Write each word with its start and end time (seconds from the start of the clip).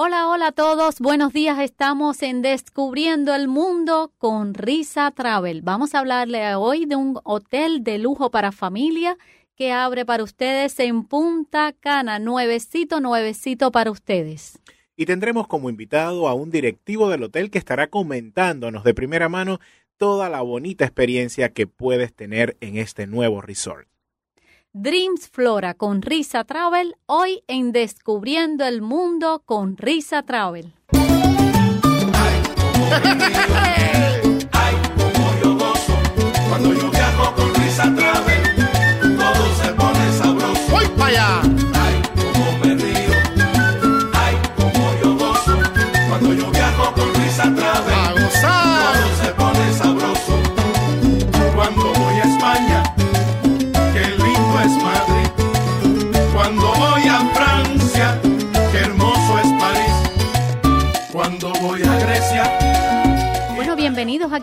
Hola, 0.00 0.28
hola 0.28 0.46
a 0.46 0.52
todos. 0.52 1.00
Buenos 1.00 1.32
días. 1.32 1.58
Estamos 1.58 2.22
en 2.22 2.40
Descubriendo 2.40 3.34
el 3.34 3.48
Mundo 3.48 4.12
con 4.18 4.54
Risa 4.54 5.10
Travel. 5.10 5.62
Vamos 5.62 5.92
a 5.92 5.98
hablarle 5.98 6.54
hoy 6.54 6.86
de 6.86 6.94
un 6.94 7.18
hotel 7.24 7.82
de 7.82 7.98
lujo 7.98 8.30
para 8.30 8.52
familia 8.52 9.18
que 9.56 9.72
abre 9.72 10.06
para 10.06 10.22
ustedes 10.22 10.78
en 10.78 11.02
Punta 11.02 11.72
Cana. 11.72 12.20
Nuevecito, 12.20 13.00
nuevecito 13.00 13.72
para 13.72 13.90
ustedes. 13.90 14.60
Y 14.94 15.04
tendremos 15.04 15.48
como 15.48 15.68
invitado 15.68 16.28
a 16.28 16.34
un 16.34 16.52
directivo 16.52 17.10
del 17.10 17.24
hotel 17.24 17.50
que 17.50 17.58
estará 17.58 17.88
comentándonos 17.88 18.84
de 18.84 18.94
primera 18.94 19.28
mano 19.28 19.58
toda 19.96 20.28
la 20.28 20.42
bonita 20.42 20.84
experiencia 20.84 21.48
que 21.48 21.66
puedes 21.66 22.14
tener 22.14 22.56
en 22.60 22.76
este 22.76 23.08
nuevo 23.08 23.40
resort. 23.40 23.88
Dreams 24.80 25.28
Flora 25.28 25.74
con 25.74 26.02
Risa 26.02 26.44
Travel, 26.44 26.94
hoy 27.06 27.42
en 27.48 27.72
Descubriendo 27.72 28.64
el 28.64 28.80
Mundo 28.80 29.42
con 29.44 29.76
Risa 29.76 30.22
Travel. 30.22 30.72
Ay, 34.52 34.76
como 34.96 35.34
yo 35.42 35.54
gozo 35.54 35.94
cuando 36.48 36.72
yo 36.74 36.90
viajo 36.92 37.34
con 37.34 37.52
Risa 37.56 37.92
Travel, 37.92 39.16
todo 39.18 39.54
se 39.60 39.72
pone 39.72 40.12
sabroso. 40.12 40.70
¡Voy 40.70 40.86
para 40.96 41.06
allá! 41.06 41.67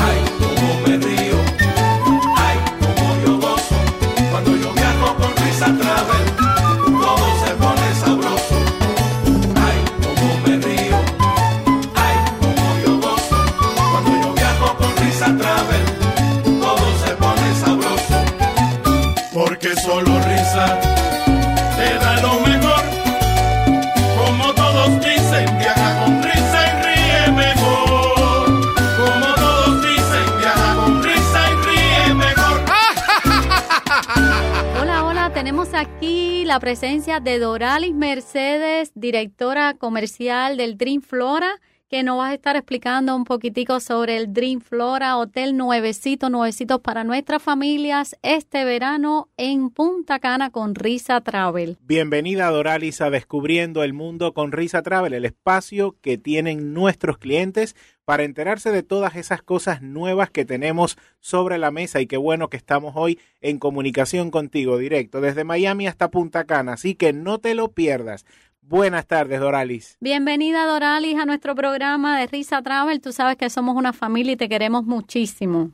La 36.51 36.59
presencia 36.59 37.21
de 37.21 37.39
Doralis 37.39 37.95
Mercedes, 37.95 38.91
directora 38.97 39.75
comercial 39.75 40.57
del 40.57 40.77
Dream 40.77 41.01
Flora, 41.01 41.61
que 41.91 42.05
nos 42.05 42.21
va 42.21 42.29
a 42.29 42.35
estar 42.35 42.55
explicando 42.55 43.17
un 43.17 43.25
poquitico 43.25 43.81
sobre 43.81 44.17
el 44.17 44.33
Dream 44.33 44.61
Flora, 44.61 45.17
hotel 45.17 45.57
nuevecito, 45.57 46.31
nuevecitos 46.31 46.81
para 46.81 47.03
nuestras 47.03 47.43
familias 47.43 48.17
este 48.23 48.65
verano 48.65 49.29
en 49.37 49.71
Punta 49.71 50.21
Cana 50.21 50.51
con 50.51 50.77
Risa 50.77 51.21
Travel. 51.21 51.79
Bienvenida 51.81 52.49
Doralis 52.49 53.01
Descubriendo 53.11 53.83
el 53.83 53.93
Mundo 53.93 54.33
con 54.35 54.53
Risa 54.53 54.83
Travel, 54.83 55.15
el 55.15 55.25
espacio 55.25 55.97
que 56.01 56.17
tienen 56.17 56.73
nuestros 56.75 57.19
clientes 57.19 57.75
para 58.05 58.23
enterarse 58.23 58.71
de 58.71 58.83
todas 58.83 59.17
esas 59.17 59.43
cosas 59.43 59.83
nuevas 59.83 60.31
que 60.31 60.45
tenemos 60.45 60.97
sobre 61.19 61.59
la 61.59 61.71
mesa 61.71 62.01
y 62.01 62.07
qué 62.07 62.17
bueno 62.17 62.49
que 62.51 62.57
estamos 62.57 62.95
hoy 62.97 63.19
en 63.41 63.59
comunicación 63.59 64.31
contigo 64.31 64.79
directo 64.79 65.21
desde 65.21 65.45
Miami 65.45 65.87
hasta 65.87 66.11
Punta 66.11 66.45
Cana, 66.45 66.75
así 66.75 66.95
que 66.95 67.13
no 67.13 67.39
te 67.39 67.55
lo 67.55 67.73
pierdas. 67.73 68.27
Buenas 68.71 69.05
tardes, 69.09 69.41
Doralis. 69.41 69.97
Bienvenida 69.99 70.65
Doralis 70.65 71.19
a 71.19 71.25
nuestro 71.25 71.57
programa 71.57 72.21
de 72.21 72.29
Risa 72.29 72.63
Travel. 72.63 73.01
Tú 73.01 73.11
sabes 73.11 73.37
que 73.37 73.51
somos 73.51 73.75
una 73.75 73.93
familia 73.93 74.35
y 74.35 74.37
te 74.37 74.49
queremos 74.49 74.85
muchísimo. 74.85 75.73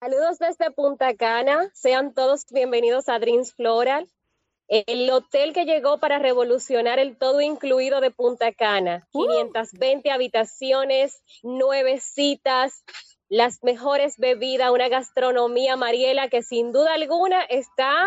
Saludos 0.00 0.38
desde 0.38 0.70
Punta 0.70 1.14
Cana. 1.14 1.70
Sean 1.74 2.14
todos 2.14 2.46
bienvenidos 2.50 3.10
a 3.10 3.18
Dreams 3.18 3.52
Floral, 3.52 4.08
el 4.66 5.10
hotel 5.10 5.52
que 5.52 5.66
llegó 5.66 5.98
para 5.98 6.18
revolucionar 6.18 6.98
el 6.98 7.18
todo 7.18 7.42
incluido 7.42 8.00
de 8.00 8.10
Punta 8.10 8.50
Cana. 8.50 9.06
520 9.12 10.10
habitaciones, 10.10 11.22
nueve 11.42 12.00
citas, 12.00 12.82
las 13.28 13.62
mejores 13.62 14.16
bebidas, 14.16 14.70
una 14.70 14.88
gastronomía, 14.88 15.76
Mariela, 15.76 16.28
que 16.28 16.42
sin 16.42 16.72
duda 16.72 16.94
alguna 16.94 17.42
está 17.42 18.06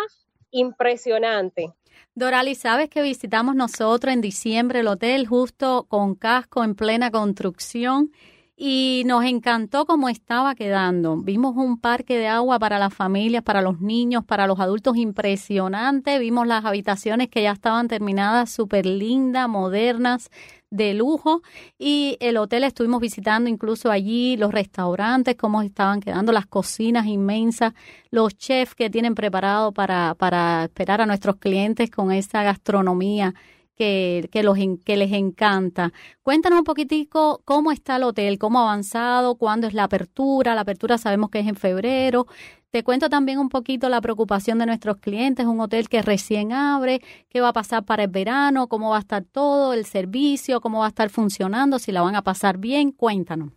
impresionante. 0.50 1.76
Dorali, 2.16 2.56
sabes 2.56 2.90
que 2.90 3.02
visitamos 3.02 3.56
nosotros 3.56 4.14
en 4.14 4.22
diciembre 4.22 4.80
el 4.80 4.88
hotel 4.88 5.28
justo 5.28 5.86
con 5.88 6.16
casco 6.16 6.64
en 6.64 6.76
plena 6.76 7.12
construcción 7.12 8.12
y 8.58 9.04
nos 9.06 9.26
encantó 9.26 9.86
cómo 9.86 10.08
estaba 10.08 10.56
quedando. 10.56 11.18
Vimos 11.18 11.56
un 11.58 11.78
parque 11.78 12.18
de 12.18 12.28
agua 12.28 12.58
para 12.58 12.80
las 12.80 12.94
familias, 12.94 13.44
para 13.44 13.62
los 13.62 13.82
niños, 13.82 14.24
para 14.24 14.48
los 14.48 14.60
adultos 14.60 14.96
impresionante. 14.96 16.20
Vimos 16.20 16.48
las 16.48 16.64
habitaciones 16.64 17.28
que 17.28 17.44
ya 17.44 17.52
estaban 17.52 17.88
terminadas, 17.88 18.50
súper 18.52 18.86
lindas, 18.86 19.50
modernas, 19.50 20.30
de 20.76 20.94
lujo. 20.94 21.42
Y 21.78 22.18
el 22.20 22.38
hotel 22.38 22.64
estuvimos 22.64 23.02
visitando 23.02 23.50
incluso 23.50 23.92
allí 23.92 24.38
los 24.38 24.52
restaurantes, 24.52 25.36
cómo 25.36 25.62
estaban 25.62 26.02
quedando 26.02 26.32
las 26.32 26.46
cocinas 26.46 27.06
inmensas, 27.06 27.74
los 28.12 28.38
chefs 28.38 28.76
que 28.76 28.90
tienen 28.90 29.16
preparado 29.16 29.72
para, 29.72 30.16
para 30.16 30.66
esperar 30.66 31.02
a 31.02 31.06
nuestros 31.06 31.38
clientes 31.38 31.90
con 31.90 32.12
esa 32.12 32.44
gastronomía 32.44 33.34
que, 33.76 34.30
que, 34.32 34.44
los, 34.44 34.58
que 34.84 34.98
les 34.98 35.12
encanta. 35.12 35.92
Cuéntanos 36.24 36.60
un 36.60 36.66
poquitico 36.66 37.42
cómo 37.46 37.72
está 37.72 37.98
el 37.98 38.04
hotel, 38.04 38.40
cómo 38.40 38.60
ha 38.60 38.64
avanzado, 38.64 39.36
cuándo 39.36 39.68
es 39.68 39.74
la 39.74 39.84
apertura. 39.86 40.56
La 40.56 40.62
apertura 40.62 40.98
sabemos 40.98 41.30
que 41.30 41.40
es 41.40 41.48
en 41.48 41.56
febrero. 41.56 42.28
Te 42.72 42.84
cuento 42.84 43.10
también 43.10 43.40
un 43.40 43.48
poquito 43.48 43.88
la 43.88 44.02
preocupación 44.02 44.60
de 44.60 44.66
nuestros 44.66 44.98
clientes, 44.98 45.46
un 45.46 45.62
hotel 45.62 45.88
que 45.88 46.02
recién 46.02 46.52
abre, 46.52 47.02
qué 47.30 47.40
va 47.40 47.50
a 47.50 47.54
pasar 47.54 47.86
para 47.86 48.04
el 48.04 48.10
verano, 48.10 48.68
cómo 48.68 48.90
va 48.90 48.98
a 48.98 49.00
estar 49.00 49.24
todo, 49.24 49.72
el 49.72 49.86
servicio, 49.86 50.60
cómo 50.60 50.80
va 50.80 50.88
a 50.88 50.90
estar 50.90 51.10
funcionando, 51.10 51.80
si 51.80 51.94
la 51.94 52.02
van 52.02 52.16
a 52.16 52.22
pasar 52.22 52.58
bien. 52.58 52.92
Cuéntanos. 52.92 53.52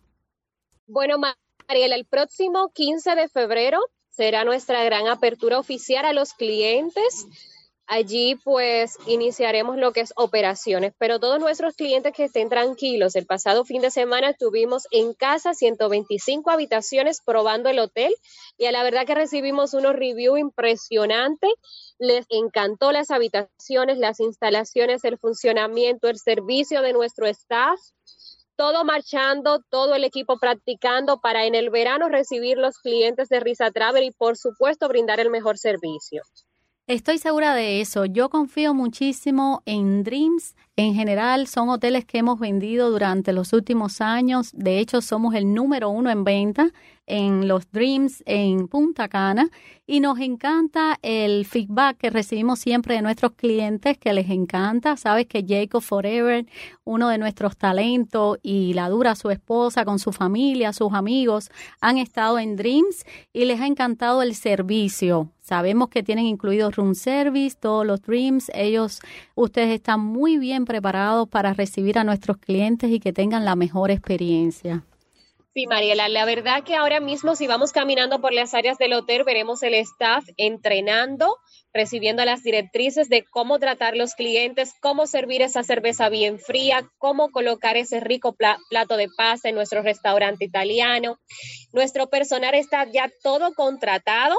Bueno, 0.87 1.17
Mariela, 1.19 1.97
el 1.97 2.05
próximo 2.05 2.71
15 2.73 3.17
de 3.17 3.29
febrero 3.29 3.81
será 4.09 4.44
nuestra 4.44 4.85
gran 4.85 5.09
apertura 5.09 5.59
oficial 5.59 6.05
a 6.05 6.12
los 6.12 6.32
clientes 6.32 7.26
Allí 7.90 8.35
pues 8.44 8.99
iniciaremos 9.06 9.79
lo 9.79 9.94
que 9.94 10.00
es 10.00 10.12
operaciones, 10.14 10.93
pero 10.99 11.19
todos 11.19 11.40
nuestros 11.40 11.75
clientes 11.75 12.12
que 12.12 12.25
estén 12.25 12.50
tranquilos, 12.50 13.17
el 13.17 13.25
pasado 13.25 13.64
fin 13.64 13.81
de 13.81 13.90
semana 13.90 14.35
tuvimos 14.35 14.82
en 14.90 15.14
casa 15.14 15.55
125 15.55 16.50
habitaciones 16.50 17.23
probando 17.25 17.70
el 17.70 17.79
hotel 17.79 18.14
y 18.58 18.67
a 18.67 18.73
la 18.73 18.82
verdad 18.82 19.06
que 19.06 19.14
recibimos 19.14 19.73
unos 19.73 19.96
reviews 19.96 20.38
impresionantes, 20.38 21.50
les 21.99 22.26
encantó 22.29 22.93
las 22.93 23.11
habitaciones, 23.11 23.96
las 23.96 24.20
instalaciones, 24.20 25.02
el 25.05 25.17
funcionamiento, 25.17 26.08
el 26.08 26.19
servicio 26.19 26.82
de 26.82 26.93
nuestro 26.93 27.26
staff, 27.26 27.81
todo 28.56 28.85
marchando, 28.85 29.62
todo 29.70 29.94
el 29.94 30.05
equipo 30.05 30.38
practicando 30.38 31.23
para 31.23 31.46
en 31.46 31.55
el 31.55 31.70
verano 31.70 32.11
recibir 32.11 32.58
los 32.58 32.76
clientes 32.81 33.31
de 33.31 33.40
Risa 33.40 33.70
Travel 33.70 34.05
y 34.05 34.11
por 34.11 34.37
supuesto 34.37 34.88
brindar 34.88 35.20
el 35.20 35.31
mejor 35.31 35.56
servicio. 35.56 36.23
Estoy 36.88 37.19
segura 37.19 37.55
de 37.55 37.82
eso. 37.82 38.06
Yo 38.06 38.31
confío 38.31 38.73
muchísimo 38.73 39.62
en 39.67 40.05
Dreams. 40.05 40.56
En 40.80 40.94
general, 40.94 41.48
son 41.48 41.70
hoteles 41.70 42.04
que 42.04 42.19
hemos 42.19 42.38
vendido 42.38 42.88
durante 42.88 43.32
los 43.32 43.52
últimos 43.52 44.00
años. 44.00 44.52
De 44.54 44.78
hecho, 44.78 45.02
somos 45.02 45.34
el 45.34 45.52
número 45.52 45.90
uno 45.90 46.08
en 46.08 46.22
venta 46.22 46.70
en 47.08 47.48
los 47.48 47.70
Dreams 47.72 48.22
en 48.26 48.69
Punta 48.69 49.08
Cana 49.08 49.48
y 49.86 50.00
nos 50.00 50.20
encanta 50.20 50.98
el 51.02 51.46
feedback 51.46 51.96
que 51.96 52.10
recibimos 52.10 52.58
siempre 52.58 52.94
de 52.94 53.02
nuestros 53.02 53.32
clientes 53.32 53.96
que 53.98 54.12
les 54.12 54.28
encanta. 54.30 54.96
Sabes 54.96 55.26
que 55.26 55.44
Jacob 55.48 55.82
Forever, 55.82 56.46
uno 56.84 57.08
de 57.08 57.19
nuestros 57.19 57.56
talentos 57.56 58.38
y 58.42 58.75
la 58.75 58.90
dura 58.90 59.16
su 59.16 59.30
esposa 59.30 59.84
con 59.86 59.98
su 59.98 60.12
familia, 60.12 60.72
sus 60.72 60.92
amigos, 60.92 61.50
han 61.80 61.96
estado 61.96 62.38
en 62.38 62.56
Dreams 62.56 63.04
y 63.32 63.46
les 63.46 63.60
ha 63.60 63.66
encantado 63.66 64.22
el 64.22 64.34
servicio. 64.34 65.32
Sabemos 65.40 65.88
que 65.88 66.02
tienen 66.02 66.26
incluido 66.26 66.70
room 66.70 66.94
service, 66.94 67.56
todos 67.58 67.86
los 67.86 68.02
Dreams. 68.02 68.50
Ellos, 68.52 69.00
ustedes 69.34 69.70
están 69.70 70.00
muy 70.00 70.36
bien 70.36 70.66
preparados 70.69 71.29
para 71.29 71.53
recibir 71.53 71.99
a 71.99 72.05
nuestros 72.05 72.37
clientes 72.37 72.88
y 72.93 73.00
que 73.00 73.12
tengan 73.12 73.44
la 73.44 73.56
mejor 73.56 73.91
experiencia. 73.91 74.85
Sí, 75.59 75.67
Mariela, 75.67 76.09
la 76.09 76.25
verdad 76.25 76.62
que 76.62 76.76
ahora 76.76 77.00
mismo 77.00 77.35
si 77.35 77.49
vamos 77.49 77.73
caminando 77.73 78.20
por 78.20 78.32
las 78.32 78.55
áreas 78.55 78.79
del 78.79 78.93
hotel 78.93 79.25
veremos 79.25 79.61
el 79.65 79.75
staff 79.75 80.25
entrenando, 80.37 81.37
recibiendo 81.73 82.25
las 82.25 82.44
directrices 82.44 83.09
de 83.09 83.25
cómo 83.25 83.59
tratar 83.59 83.97
los 83.97 84.15
clientes, 84.15 84.75
cómo 84.81 85.09
servir 85.09 85.43
esa 85.43 85.65
cerveza 85.65 86.11
bien 86.11 86.38
fría, 86.38 86.88
cómo 86.99 87.31
colocar 87.31 87.76
ese 87.76 87.99
rico 87.99 88.37
plato 88.37 88.97
de 88.97 89.09
pasta 89.17 89.49
en 89.49 89.56
nuestro 89.56 89.82
restaurante 89.82 90.44
italiano. 90.44 91.19
Nuestro 91.73 92.09
personal 92.09 92.55
está 92.55 92.87
ya 92.93 93.11
todo 93.25 93.53
contratado 93.55 94.37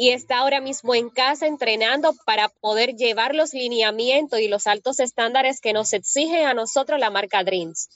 y 0.00 0.12
está 0.12 0.38
ahora 0.38 0.62
mismo 0.62 0.94
en 0.94 1.10
casa 1.10 1.46
entrenando 1.46 2.14
para 2.24 2.48
poder 2.48 2.96
llevar 2.96 3.34
los 3.34 3.52
lineamientos 3.52 4.40
y 4.40 4.48
los 4.48 4.66
altos 4.66 4.98
estándares 4.98 5.60
que 5.60 5.74
nos 5.74 5.92
exige 5.92 6.42
a 6.46 6.54
nosotros 6.54 6.98
la 6.98 7.10
marca 7.10 7.44
Dreams. 7.44 7.90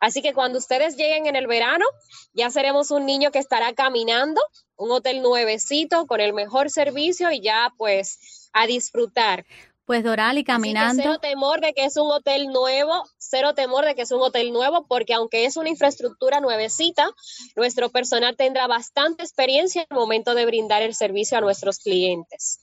Así 0.00 0.22
que 0.22 0.32
cuando 0.32 0.58
ustedes 0.58 0.96
lleguen 0.96 1.26
en 1.26 1.36
el 1.36 1.46
verano, 1.46 1.84
ya 2.32 2.48
seremos 2.48 2.90
un 2.90 3.04
niño 3.04 3.30
que 3.30 3.40
estará 3.40 3.74
caminando, 3.74 4.40
un 4.76 4.90
hotel 4.90 5.20
nuevecito 5.20 6.06
con 6.06 6.22
el 6.22 6.32
mejor 6.32 6.70
servicio 6.70 7.30
y 7.30 7.42
ya 7.42 7.74
pues 7.76 8.48
a 8.54 8.66
disfrutar. 8.66 9.44
Pues 9.90 10.04
Doral 10.04 10.38
y 10.38 10.44
caminando. 10.44 11.02
cero 11.02 11.18
temor 11.20 11.60
de 11.60 11.72
que 11.72 11.84
es 11.84 11.96
un 11.96 12.12
hotel 12.12 12.46
nuevo, 12.46 13.02
cero 13.18 13.54
temor 13.56 13.84
de 13.84 13.96
que 13.96 14.02
es 14.02 14.12
un 14.12 14.22
hotel 14.22 14.52
nuevo, 14.52 14.86
porque 14.86 15.14
aunque 15.14 15.46
es 15.46 15.56
una 15.56 15.68
infraestructura 15.68 16.38
nuevecita, 16.38 17.10
nuestro 17.56 17.90
personal 17.90 18.36
tendrá 18.36 18.68
bastante 18.68 19.24
experiencia 19.24 19.82
en 19.82 19.88
el 19.90 19.96
momento 19.96 20.36
de 20.36 20.46
brindar 20.46 20.82
el 20.82 20.94
servicio 20.94 21.38
a 21.38 21.40
nuestros 21.40 21.80
clientes. 21.80 22.60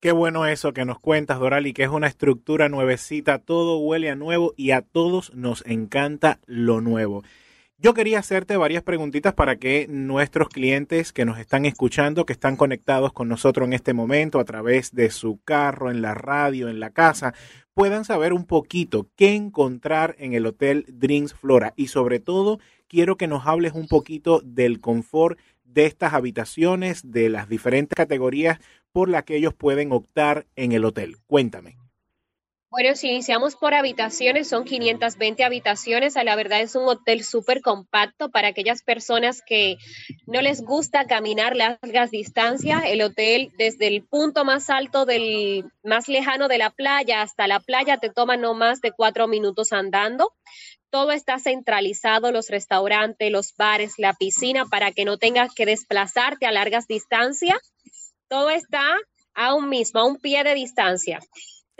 Qué 0.00 0.12
bueno 0.12 0.46
eso 0.46 0.72
que 0.72 0.86
nos 0.86 0.98
cuentas, 0.98 1.38
Dorali, 1.38 1.74
que 1.74 1.82
es 1.82 1.90
una 1.90 2.06
estructura 2.06 2.70
nuevecita, 2.70 3.40
todo 3.40 3.76
huele 3.76 4.08
a 4.08 4.14
nuevo 4.14 4.54
y 4.56 4.70
a 4.70 4.80
todos 4.80 5.34
nos 5.34 5.62
encanta 5.66 6.40
lo 6.46 6.80
nuevo. 6.80 7.24
Yo 7.82 7.94
quería 7.94 8.18
hacerte 8.18 8.58
varias 8.58 8.82
preguntitas 8.82 9.32
para 9.32 9.56
que 9.56 9.86
nuestros 9.88 10.50
clientes 10.50 11.14
que 11.14 11.24
nos 11.24 11.38
están 11.38 11.64
escuchando, 11.64 12.26
que 12.26 12.34
están 12.34 12.56
conectados 12.56 13.14
con 13.14 13.26
nosotros 13.26 13.66
en 13.66 13.72
este 13.72 13.94
momento 13.94 14.38
a 14.38 14.44
través 14.44 14.92
de 14.92 15.08
su 15.08 15.40
carro, 15.46 15.90
en 15.90 16.02
la 16.02 16.12
radio, 16.12 16.68
en 16.68 16.78
la 16.78 16.90
casa, 16.90 17.32
puedan 17.72 18.04
saber 18.04 18.34
un 18.34 18.44
poquito 18.44 19.08
qué 19.16 19.34
encontrar 19.34 20.14
en 20.18 20.34
el 20.34 20.44
Hotel 20.44 20.84
Dreams 20.88 21.32
Flora 21.32 21.72
y 21.74 21.86
sobre 21.86 22.20
todo 22.20 22.58
quiero 22.86 23.16
que 23.16 23.28
nos 23.28 23.46
hables 23.46 23.72
un 23.72 23.88
poquito 23.88 24.42
del 24.44 24.82
confort 24.82 25.38
de 25.64 25.86
estas 25.86 26.12
habitaciones, 26.12 27.10
de 27.10 27.30
las 27.30 27.48
diferentes 27.48 27.96
categorías 27.96 28.58
por 28.92 29.08
las 29.08 29.24
que 29.24 29.36
ellos 29.36 29.54
pueden 29.54 29.90
optar 29.92 30.46
en 30.54 30.72
el 30.72 30.84
hotel. 30.84 31.16
Cuéntame. 31.26 31.79
Bueno, 32.70 32.94
si 32.94 33.08
iniciamos 33.08 33.56
por 33.56 33.74
habitaciones, 33.74 34.48
son 34.48 34.64
520 34.64 35.42
habitaciones. 35.42 36.14
La 36.14 36.36
verdad 36.36 36.60
es 36.60 36.76
un 36.76 36.84
hotel 36.84 37.24
súper 37.24 37.62
compacto 37.62 38.30
para 38.30 38.46
aquellas 38.46 38.82
personas 38.82 39.42
que 39.44 39.76
no 40.26 40.40
les 40.40 40.62
gusta 40.62 41.04
caminar 41.06 41.56
largas 41.56 42.12
distancias. 42.12 42.82
El 42.86 43.02
hotel, 43.02 43.50
desde 43.58 43.88
el 43.88 44.04
punto 44.04 44.44
más 44.44 44.70
alto 44.70 45.04
del 45.04 45.64
más 45.82 46.06
lejano 46.06 46.46
de 46.46 46.58
la 46.58 46.70
playa 46.70 47.22
hasta 47.22 47.48
la 47.48 47.58
playa, 47.58 47.98
te 47.98 48.08
toma 48.08 48.36
no 48.36 48.54
más 48.54 48.80
de 48.80 48.92
cuatro 48.92 49.26
minutos 49.26 49.72
andando. 49.72 50.32
Todo 50.90 51.10
está 51.10 51.40
centralizado, 51.40 52.30
los 52.30 52.50
restaurantes, 52.50 53.32
los 53.32 53.52
bares, 53.56 53.94
la 53.98 54.12
piscina, 54.14 54.64
para 54.66 54.92
que 54.92 55.04
no 55.04 55.18
tengas 55.18 55.52
que 55.54 55.66
desplazarte 55.66 56.46
a 56.46 56.52
largas 56.52 56.86
distancias. 56.86 57.58
Todo 58.28 58.50
está 58.50 58.96
a 59.34 59.56
un 59.56 59.68
mismo, 59.68 59.98
a 59.98 60.04
un 60.04 60.20
pie 60.20 60.44
de 60.44 60.54
distancia. 60.54 61.18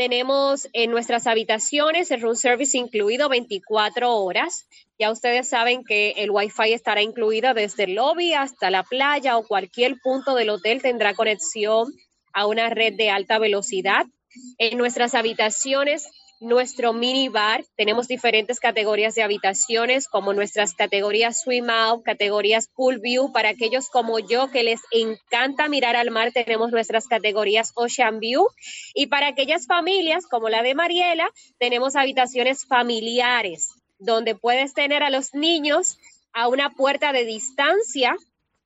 Tenemos 0.00 0.66
en 0.73 0.90
nuestras 0.90 1.26
habitaciones 1.26 2.11
el 2.11 2.23
room 2.23 2.35
service 2.35 2.78
incluido 2.78 3.28
24 3.28 4.16
horas. 4.16 4.66
Ya 4.99 5.11
ustedes 5.11 5.47
saben 5.47 5.85
que 5.85 6.12
el 6.12 6.30
Wi-Fi 6.30 6.73
estará 6.73 7.02
incluido 7.02 7.52
desde 7.52 7.85
el 7.85 7.97
lobby 7.97 8.33
hasta 8.33 8.71
la 8.71 8.83
playa 8.83 9.37
o 9.37 9.47
cualquier 9.47 10.00
punto 10.02 10.35
del 10.37 10.49
hotel 10.49 10.80
tendrá 10.80 11.12
conexión 11.12 11.92
a 12.33 12.47
una 12.47 12.71
red 12.71 12.95
de 12.97 13.11
alta 13.11 13.38
velocidad. 13.38 14.07
En 14.57 14.78
nuestras 14.78 15.14
habitaciones 15.14 16.09
nuestro 16.41 16.95
mini 16.95 17.29
bar. 17.29 17.65
Tenemos 17.77 18.09
diferentes 18.09 18.59
categorías 18.59 19.15
de 19.15 19.23
habitaciones, 19.23 20.09
como 20.09 20.33
nuestras 20.33 20.75
categorías 20.75 21.43
Swim 21.43 21.69
Out, 21.69 22.03
categorías 22.03 22.69
Pool 22.69 22.99
View. 22.99 23.31
Para 23.33 23.51
aquellos 23.51 23.89
como 23.91 24.19
yo 24.19 24.51
que 24.51 24.63
les 24.63 24.81
encanta 24.91 25.69
mirar 25.69 25.97
al 25.97 26.11
mar, 26.11 26.33
tenemos 26.33 26.73
nuestras 26.73 27.07
categorías 27.07 27.73
Ocean 27.75 28.19
View. 28.21 28.47
Y 28.95 29.07
para 29.09 29.29
aquellas 29.29 29.67
familias 29.67 30.27
como 30.27 30.49
la 30.49 30.63
de 30.63 30.75
Mariela, 30.75 31.29
tenemos 31.59 31.95
habitaciones 31.95 32.65
familiares, 32.67 33.75
donde 33.99 34.35
puedes 34.35 34.73
tener 34.73 35.03
a 35.03 35.11
los 35.11 35.35
niños 35.35 35.99
a 36.33 36.49
una 36.49 36.71
puerta 36.71 37.13
de 37.13 37.25
distancia 37.25 38.17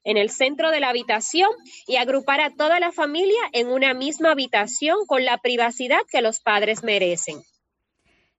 en 0.05 0.17
el 0.17 0.31
centro 0.31 0.71
de 0.71 0.81
la 0.81 0.91
habitación 0.91 1.51
y 1.87 1.97
agrupar 1.97 2.41
a 2.41 2.51
toda 2.51 2.79
la 2.79 2.93
familia 2.93 3.41
en 3.53 3.69
una 3.69 3.95
misma 3.95 4.33
habitación 4.33 5.07
con 5.07 5.25
la 5.25 5.39
privacidad 5.39 6.01
que 6.11 6.21
los 6.21 6.41
padres 6.41 6.83
merecen. 6.83 7.43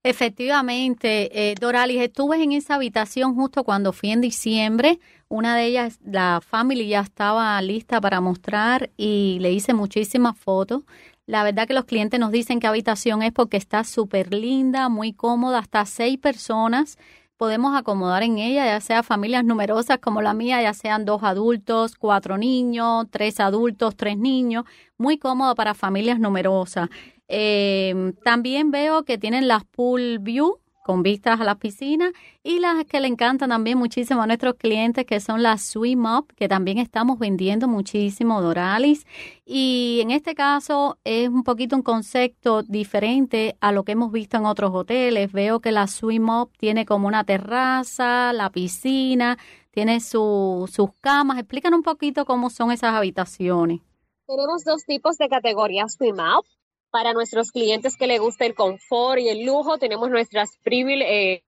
Efectivamente, 0.07 1.49
eh, 1.49 1.55
Doralis, 1.59 1.99
estuve 1.99 2.43
en 2.43 2.51
esa 2.51 2.75
habitación 2.75 3.33
justo 3.33 3.63
cuando 3.63 3.91
fui 3.91 4.11
en 4.11 4.21
diciembre. 4.21 4.99
Una 5.29 5.55
de 5.55 5.65
ellas, 5.65 5.99
la 6.05 6.41
family 6.47 6.87
ya 6.87 6.99
estaba 6.99 7.59
lista 7.63 7.99
para 7.99 8.21
mostrar 8.21 8.91
y 8.97 9.39
le 9.41 9.51
hice 9.51 9.73
muchísimas 9.73 10.37
fotos. 10.37 10.83
La 11.25 11.43
verdad 11.43 11.65
que 11.67 11.73
los 11.73 11.85
clientes 11.85 12.19
nos 12.19 12.31
dicen 12.31 12.59
qué 12.59 12.67
habitación 12.67 13.23
es 13.23 13.31
porque 13.31 13.57
está 13.57 13.83
súper 13.83 14.31
linda, 14.31 14.89
muy 14.89 15.11
cómoda, 15.11 15.57
hasta 15.57 15.83
seis 15.87 16.19
personas 16.19 16.99
podemos 17.37 17.75
acomodar 17.75 18.23
en 18.23 18.37
ella, 18.37 18.65
ya 18.65 18.79
sea 18.81 19.03
familias 19.03 19.43
numerosas 19.43 19.99
como 19.99 20.21
la 20.21 20.33
mía, 20.33 20.61
ya 20.61 20.73
sean 20.73 21.03
dos 21.05 21.23
adultos, 21.23 21.95
cuatro 21.95 22.37
niños, 22.37 23.07
tres 23.09 23.39
adultos, 23.39 23.95
tres 23.97 24.17
niños, 24.17 24.65
muy 24.97 25.17
cómodo 25.17 25.55
para 25.55 25.73
familias 25.73 26.19
numerosas. 26.19 26.89
Eh, 27.27 28.13
también 28.23 28.71
veo 28.71 29.03
que 29.03 29.17
tienen 29.17 29.47
las 29.47 29.63
pool 29.65 30.19
view, 30.19 30.59
con 30.85 31.01
vistas 31.01 31.41
a 31.41 31.43
la 31.43 31.55
piscina 31.55 32.11
y 32.43 32.59
las 32.59 32.85
que 32.85 32.99
le 32.99 33.07
encantan 33.07 33.49
también 33.49 33.75
muchísimo 33.75 34.21
a 34.21 34.27
nuestros 34.27 34.53
clientes 34.53 35.03
que 35.07 35.19
son 35.19 35.41
las 35.41 35.63
Swim 35.63 36.05
Up, 36.05 36.31
que 36.35 36.47
también 36.47 36.77
estamos 36.77 37.17
vendiendo 37.17 37.67
muchísimo 37.67 38.39
Doralis. 38.39 39.07
Y 39.47 39.97
en 40.03 40.11
este 40.11 40.35
caso 40.35 40.99
es 41.03 41.27
un 41.27 41.43
poquito 41.43 41.75
un 41.75 41.81
concepto 41.81 42.61
diferente 42.61 43.57
a 43.61 43.71
lo 43.71 43.83
que 43.83 43.93
hemos 43.93 44.11
visto 44.11 44.37
en 44.37 44.45
otros 44.45 44.69
hoteles. 44.75 45.31
Veo 45.31 45.59
que 45.59 45.71
la 45.71 45.87
Swim 45.87 46.29
Up 46.29 46.51
tiene 46.55 46.85
como 46.85 47.07
una 47.07 47.23
terraza, 47.23 48.31
la 48.31 48.51
piscina, 48.51 49.39
tiene 49.71 49.99
sus 50.01 50.69
camas. 51.01 51.39
Explican 51.39 51.73
un 51.73 51.81
poquito 51.81 52.25
cómo 52.25 52.51
son 52.51 52.71
esas 52.71 52.93
habitaciones. 52.93 53.81
Tenemos 54.27 54.63
dos 54.63 54.85
tipos 54.85 55.17
de 55.17 55.29
categorías 55.29 55.93
Swim 55.93 56.17
Up 56.17 56.45
para 56.95 57.11
nuestros 57.11 57.51
clientes 57.51 57.97
que 57.97 58.07
les 58.07 58.21
gusta 58.21 58.45
el 58.45 58.55
confort 58.55 59.19
y 59.19 59.27
el 59.27 59.43
lujo, 59.45 59.77
tenemos 59.77 60.09
nuestras, 60.09 60.49
eh, 60.63 61.41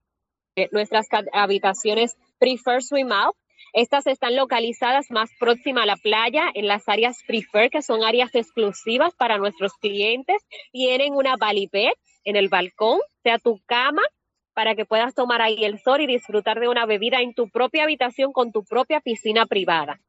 habitaciones 1.32 2.18
Prefer 2.38 2.84
Swim 2.84 3.14
Out. 3.14 3.34
Estas 3.72 4.08
están 4.08 4.36
localizadas 4.36 5.10
más 5.10 5.30
próxima 5.40 5.84
a 5.84 5.86
la 5.86 5.96
playa 5.96 6.52
en 6.54 6.68
las 6.68 6.90
áreas 6.90 7.24
Prefer, 7.26 7.70
que 7.70 7.82
son 7.82 8.04
áreas 8.04 8.36
exclusivas 8.36 9.16
para 9.16 9.38
nuestros 9.38 9.72
clientes. 9.76 10.36
Tienen 10.74 11.14
una 11.14 11.36
bed 11.38 11.94
en 12.26 12.36
el 12.36 12.50
balcón, 12.50 13.00
sea 13.24 13.40
tu 13.40 13.62
cama, 13.68 14.02
para 14.54 14.76
que 14.76 14.84
puedas 14.84 15.16
tomar 15.16 15.42
ahí 15.42 15.64
el 15.64 15.80
sol 15.80 16.02
y 16.02 16.08
disfrutar 16.08 16.60
de 16.60 16.68
una 16.68 16.86
bebida 16.86 17.22
en 17.22 17.34
tu 17.34 17.48
propia 17.50 17.84
habitación 17.84 18.34
con 18.34 18.52
tu 18.52 18.66
propia 18.66 19.00
piscina 19.00 19.46
privada. 19.46 20.02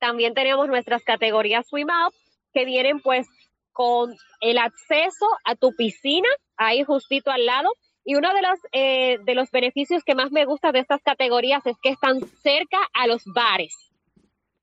También 0.00 0.34
tenemos 0.34 0.66
nuestras 0.66 1.04
categorías 1.04 1.68
Swim 1.68 1.88
Out, 1.90 2.14
que 2.52 2.64
vienen 2.64 3.00
pues 3.00 3.28
con 3.72 4.14
el 4.40 4.58
acceso 4.58 5.26
a 5.44 5.54
tu 5.54 5.74
piscina, 5.74 6.28
ahí 6.56 6.84
justito 6.84 7.30
al 7.30 7.46
lado. 7.46 7.70
Y 8.04 8.16
uno 8.16 8.32
de 8.34 8.42
los, 8.42 8.58
eh, 8.72 9.18
de 9.24 9.34
los 9.34 9.50
beneficios 9.50 10.02
que 10.04 10.14
más 10.14 10.32
me 10.32 10.44
gusta 10.44 10.72
de 10.72 10.80
estas 10.80 11.02
categorías 11.02 11.64
es 11.66 11.76
que 11.82 11.90
están 11.90 12.20
cerca 12.42 12.78
a 12.94 13.06
los 13.06 13.22
bares, 13.24 13.74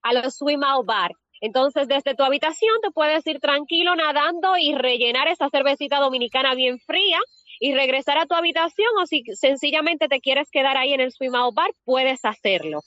a 0.01 0.13
los 0.13 0.35
swim 0.35 0.63
out 0.63 0.85
bar. 0.85 1.11
Entonces, 1.41 1.87
desde 1.87 2.15
tu 2.15 2.23
habitación 2.23 2.81
te 2.81 2.91
puedes 2.91 3.25
ir 3.25 3.39
tranquilo 3.39 3.95
nadando 3.95 4.57
y 4.57 4.75
rellenar 4.75 5.29
esa 5.29 5.49
cervecita 5.49 5.99
dominicana 5.99 6.53
bien 6.53 6.79
fría 6.79 7.19
y 7.61 7.73
regresar 7.73 8.17
a 8.17 8.25
tu 8.25 8.35
habitación 8.35 8.89
o 9.01 9.05
si 9.05 9.23
sencillamente 9.35 10.07
te 10.07 10.19
quieres 10.19 10.49
quedar 10.51 10.77
ahí 10.77 10.93
en 10.93 11.01
el 11.01 11.11
swim 11.11 11.35
out 11.35 11.55
bar, 11.55 11.71
puedes 11.85 12.25
hacerlo. 12.25 12.81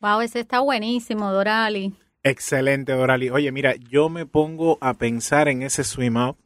Wow, 0.00 0.20
ese 0.20 0.40
está 0.40 0.60
buenísimo, 0.60 1.30
Dorali. 1.32 1.92
Excelente, 2.28 2.92
Dorali. 2.92 3.30
Oye, 3.30 3.50
mira, 3.52 3.74
yo 3.76 4.10
me 4.10 4.26
pongo 4.26 4.76
a 4.82 4.92
pensar 4.92 5.48
en 5.48 5.62
ese 5.62 5.82
swim 5.82 6.18
up, 6.18 6.36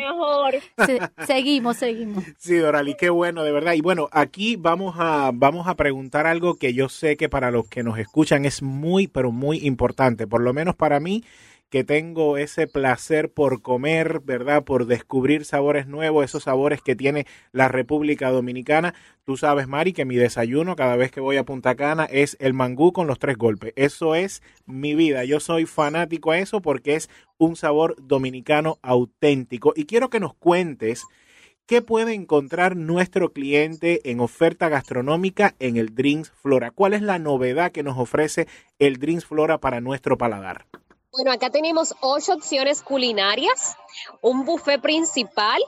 seguimos, 1.26 1.76
seguimos. 1.76 2.24
Sí, 2.38 2.56
Dorali, 2.56 2.94
qué 2.94 3.10
bueno, 3.10 3.44
de 3.44 3.52
verdad. 3.52 3.74
Y 3.74 3.80
bueno, 3.80 4.08
aquí 4.12 4.56
vamos 4.56 4.96
a, 4.98 5.30
vamos 5.32 5.66
a 5.68 5.76
preguntar 5.76 6.26
algo 6.26 6.56
que 6.56 6.74
yo 6.74 6.88
sé 6.88 7.16
que 7.16 7.28
para 7.28 7.50
los 7.50 7.68
que 7.68 7.82
nos 7.82 7.98
escuchan 7.98 8.44
es 8.44 8.62
muy, 8.62 9.06
pero 9.06 9.32
muy 9.32 9.58
importante. 9.58 10.26
Por 10.26 10.42
lo 10.42 10.52
menos 10.52 10.74
para 10.74 11.00
mí, 11.00 11.24
que 11.72 11.84
tengo 11.84 12.36
ese 12.36 12.66
placer 12.66 13.32
por 13.32 13.62
comer, 13.62 14.20
¿verdad? 14.20 14.62
Por 14.62 14.84
descubrir 14.84 15.46
sabores 15.46 15.86
nuevos, 15.86 16.22
esos 16.22 16.42
sabores 16.42 16.82
que 16.82 16.94
tiene 16.94 17.26
la 17.50 17.68
República 17.68 18.30
Dominicana. 18.30 18.92
Tú 19.24 19.38
sabes, 19.38 19.68
Mari, 19.68 19.94
que 19.94 20.04
mi 20.04 20.16
desayuno 20.16 20.76
cada 20.76 20.96
vez 20.96 21.10
que 21.10 21.20
voy 21.20 21.38
a 21.38 21.44
Punta 21.44 21.74
Cana 21.74 22.04
es 22.04 22.36
el 22.40 22.52
mangú 22.52 22.92
con 22.92 23.06
los 23.06 23.18
tres 23.18 23.38
golpes. 23.38 23.72
Eso 23.74 24.14
es 24.14 24.42
mi 24.66 24.94
vida. 24.94 25.24
Yo 25.24 25.40
soy 25.40 25.64
fanático 25.64 26.32
a 26.32 26.38
eso 26.38 26.60
porque 26.60 26.94
es 26.94 27.08
un 27.38 27.56
sabor 27.56 27.96
dominicano 27.98 28.78
auténtico. 28.82 29.72
Y 29.74 29.86
quiero 29.86 30.10
que 30.10 30.20
nos 30.20 30.34
cuentes 30.34 31.06
¿Qué 31.64 31.80
puede 31.80 32.12
encontrar 32.12 32.76
nuestro 32.76 33.32
cliente 33.32 34.10
en 34.10 34.20
oferta 34.20 34.68
gastronómica 34.68 35.54
en 35.58 35.78
el 35.78 35.94
Drinks 35.94 36.30
Flora? 36.42 36.70
¿Cuál 36.70 36.92
es 36.92 37.00
la 37.00 37.18
novedad 37.18 37.72
que 37.72 37.84
nos 37.84 37.96
ofrece 37.96 38.46
el 38.78 38.98
Drinks 38.98 39.24
Flora 39.24 39.58
para 39.58 39.80
nuestro 39.80 40.18
paladar? 40.18 40.66
Bueno, 41.12 41.30
acá 41.30 41.50
tenemos 41.50 41.94
ocho 42.00 42.32
opciones 42.32 42.80
culinarias, 42.80 43.76
un 44.22 44.46
buffet 44.46 44.80
principal. 44.80 45.60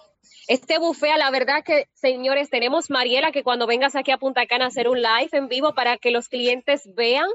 Este 0.49 0.79
buffet, 0.79 1.11
a 1.11 1.19
la 1.19 1.31
verdad 1.31 1.63
que, 1.63 1.87
señores, 1.93 2.49
tenemos 2.49 2.89
Mariela 2.89 3.31
que 3.31 3.45
cuando 3.45 3.67
vengas 3.67 3.95
aquí 3.95 4.11
a 4.11 4.17
Punta 4.17 4.47
Cana 4.47 4.65
a 4.65 4.69
hacer 4.69 4.89
un 4.89 5.03
live 5.03 5.29
en 5.33 5.49
vivo 5.49 5.75
para 5.75 5.99
que 5.99 6.11
los 6.11 6.31
clientes 6.31 6.89
vean, 6.95 7.29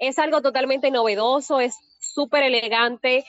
es 0.00 0.18
algo 0.18 0.42
totalmente 0.42 0.90
novedoso, 0.90 1.60
es 1.60 1.76
súper 2.00 2.42
elegante, 2.42 3.24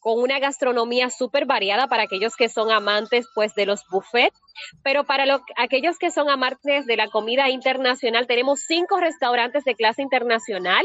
con 0.00 0.20
una 0.20 0.38
gastronomía 0.38 1.10
súper 1.10 1.44
variada 1.44 1.86
para 1.86 2.04
aquellos 2.04 2.34
que 2.34 2.48
son 2.48 2.70
amantes 2.70 3.26
pues 3.34 3.54
de 3.54 3.66
los 3.66 3.82
buffets, 3.90 4.40
pero 4.82 5.04
para 5.04 5.24
aquellos 5.56 5.98
que 5.98 6.10
son 6.10 6.30
amantes 6.30 6.86
de 6.86 6.96
la 6.96 7.08
comida 7.08 7.48
internacional, 7.48 8.26
tenemos 8.26 8.60
cinco 8.66 9.00
restaurantes 9.00 9.64
de 9.64 9.74
clase 9.74 10.02
internacional. 10.02 10.84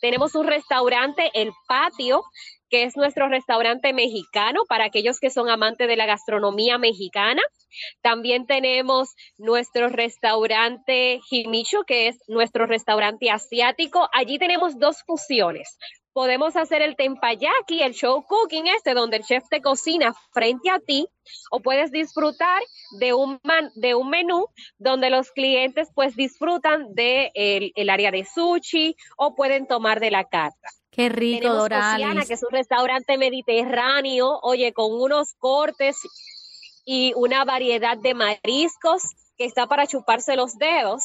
Tenemos 0.00 0.34
un 0.34 0.46
restaurante, 0.46 1.30
El 1.34 1.52
Patio, 1.68 2.22
que 2.68 2.84
es 2.84 2.96
nuestro 2.96 3.28
restaurante 3.28 3.92
mexicano 3.92 4.62
para 4.68 4.84
aquellos 4.86 5.20
que 5.20 5.30
son 5.30 5.48
amantes 5.48 5.88
de 5.88 5.96
la 5.96 6.06
gastronomía 6.06 6.78
mexicana. 6.78 7.42
También 8.02 8.46
tenemos 8.46 9.10
nuestro 9.38 9.88
restaurante 9.88 11.20
Jimicho, 11.28 11.84
que 11.86 12.08
es 12.08 12.16
nuestro 12.26 12.66
restaurante 12.66 13.30
asiático. 13.30 14.08
Allí 14.12 14.38
tenemos 14.38 14.78
dos 14.78 15.02
fusiones 15.06 15.78
podemos 16.16 16.56
hacer 16.56 16.80
el 16.80 16.96
tempayaki, 16.96 17.82
el 17.82 17.92
show 17.92 18.24
cooking 18.26 18.68
este, 18.68 18.94
donde 18.94 19.18
el 19.18 19.22
chef 19.22 19.44
te 19.50 19.60
cocina 19.60 20.14
frente 20.32 20.70
a 20.70 20.78
ti, 20.78 21.06
o 21.50 21.60
puedes 21.60 21.90
disfrutar 21.90 22.62
de 22.98 23.12
un, 23.12 23.38
de 23.74 23.94
un 23.94 24.08
menú 24.08 24.46
donde 24.78 25.10
los 25.10 25.30
clientes 25.30 25.90
pues 25.94 26.16
disfrutan 26.16 26.94
de 26.94 27.32
el, 27.34 27.90
área 27.90 28.10
de 28.10 28.24
sushi 28.24 28.96
o 29.18 29.34
pueden 29.34 29.66
tomar 29.66 30.00
de 30.00 30.10
la 30.10 30.24
carta. 30.24 30.70
Qué 30.90 31.10
rico, 31.10 31.52
Doralis. 31.52 32.26
que 32.26 32.32
es 32.32 32.42
un 32.42 32.50
restaurante 32.50 33.18
mediterráneo, 33.18 34.40
oye, 34.40 34.72
con 34.72 34.94
unos 34.98 35.34
cortes 35.34 35.98
y 36.86 37.12
una 37.14 37.44
variedad 37.44 37.98
de 37.98 38.14
mariscos 38.14 39.02
que 39.36 39.44
está 39.44 39.66
para 39.66 39.86
chuparse 39.86 40.34
los 40.34 40.56
dedos. 40.56 41.02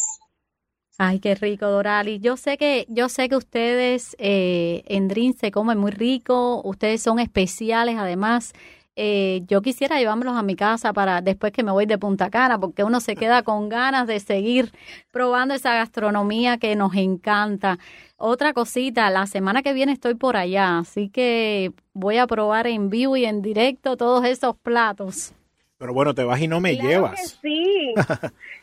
Ay, 1.04 1.18
qué 1.20 1.34
rico, 1.34 1.66
Dorali. 1.66 2.20
Yo 2.20 2.38
sé 2.38 2.60
que, 2.60 2.86
yo 2.88 3.10
sé 3.10 3.28
que 3.28 3.36
ustedes 3.36 4.16
eh, 4.20 4.84
en 4.86 5.08
Dream 5.08 5.34
se 5.34 5.50
comen 5.50 5.80
muy 5.80 5.90
rico, 5.90 6.62
ustedes 6.64 7.02
son 7.02 7.18
especiales, 7.18 7.98
además. 7.98 8.54
Eh, 8.96 9.42
yo 9.48 9.64
quisiera 9.64 9.98
llevármelos 9.98 10.38
a 10.38 10.44
mi 10.44 10.56
casa 10.56 10.94
para 10.94 11.22
después 11.22 11.54
que 11.54 11.64
me 11.64 11.72
voy 11.72 11.88
de 11.88 11.98
Punta 11.98 12.30
Cana, 12.30 12.60
porque 12.60 12.84
uno 12.84 13.00
se 13.00 13.16
queda 13.16 13.42
con 13.42 13.68
ganas 13.68 14.06
de 14.06 14.20
seguir 14.20 14.74
probando 15.10 15.56
esa 15.56 15.74
gastronomía 15.74 16.60
que 16.60 16.76
nos 16.76 16.94
encanta. 16.94 17.80
Otra 18.16 18.54
cosita, 18.54 19.10
la 19.10 19.26
semana 19.26 19.64
que 19.64 19.74
viene 19.74 19.94
estoy 19.94 20.14
por 20.14 20.38
allá, 20.38 20.78
así 20.78 21.10
que 21.10 21.72
voy 21.94 22.18
a 22.20 22.28
probar 22.28 22.68
en 22.68 22.92
vivo 22.92 23.18
y 23.18 23.26
en 23.26 23.42
directo 23.42 23.98
todos 23.98 24.24
esos 24.26 24.56
platos. 24.56 25.34
Pero 25.80 25.96
bueno, 25.96 26.14
te 26.14 26.24
vas 26.24 26.40
y 26.40 26.48
no 26.48 26.60
me 26.60 26.78
llevas. 26.78 27.40
sí. 27.42 27.96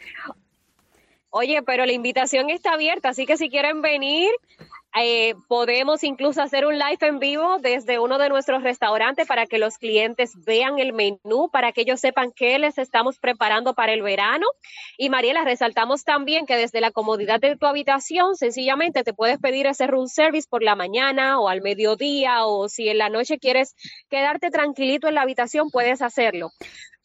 Oye, 1.30 1.62
pero 1.62 1.84
la 1.84 1.92
invitación 1.92 2.50
está 2.50 2.72
abierta, 2.72 3.10
así 3.10 3.26
que 3.26 3.36
si 3.36 3.50
quieren 3.50 3.82
venir, 3.82 4.30
eh, 4.98 5.34
podemos 5.48 6.02
incluso 6.02 6.40
hacer 6.40 6.64
un 6.66 6.78
live 6.78 6.96
en 7.02 7.18
vivo 7.18 7.58
desde 7.58 7.98
uno 7.98 8.16
de 8.18 8.30
nuestros 8.30 8.62
restaurantes 8.62 9.26
para 9.26 9.46
que 9.46 9.58
los 9.58 9.76
clientes 9.76 10.32
vean 10.46 10.78
el 10.78 10.94
menú, 10.94 11.50
para 11.52 11.72
que 11.72 11.82
ellos 11.82 12.00
sepan 12.00 12.32
qué 12.34 12.58
les 12.58 12.78
estamos 12.78 13.18
preparando 13.18 13.74
para 13.74 13.92
el 13.92 14.02
verano. 14.02 14.46
Y 14.96 15.10
Mariela, 15.10 15.44
resaltamos 15.44 16.04
también 16.04 16.46
que 16.46 16.56
desde 16.56 16.80
la 16.80 16.90
comodidad 16.90 17.38
de 17.38 17.56
tu 17.56 17.66
habitación, 17.66 18.34
sencillamente 18.34 19.04
te 19.04 19.12
puedes 19.12 19.38
pedir 19.38 19.66
ese 19.66 19.86
room 19.86 20.08
service 20.08 20.48
por 20.48 20.62
la 20.62 20.74
mañana 20.74 21.38
o 21.38 21.48
al 21.48 21.60
mediodía, 21.60 22.46
o 22.46 22.68
si 22.68 22.88
en 22.88 22.98
la 22.98 23.10
noche 23.10 23.38
quieres 23.38 23.74
quedarte 24.08 24.50
tranquilito 24.50 25.06
en 25.06 25.14
la 25.14 25.22
habitación, 25.22 25.70
puedes 25.70 26.00
hacerlo. 26.00 26.50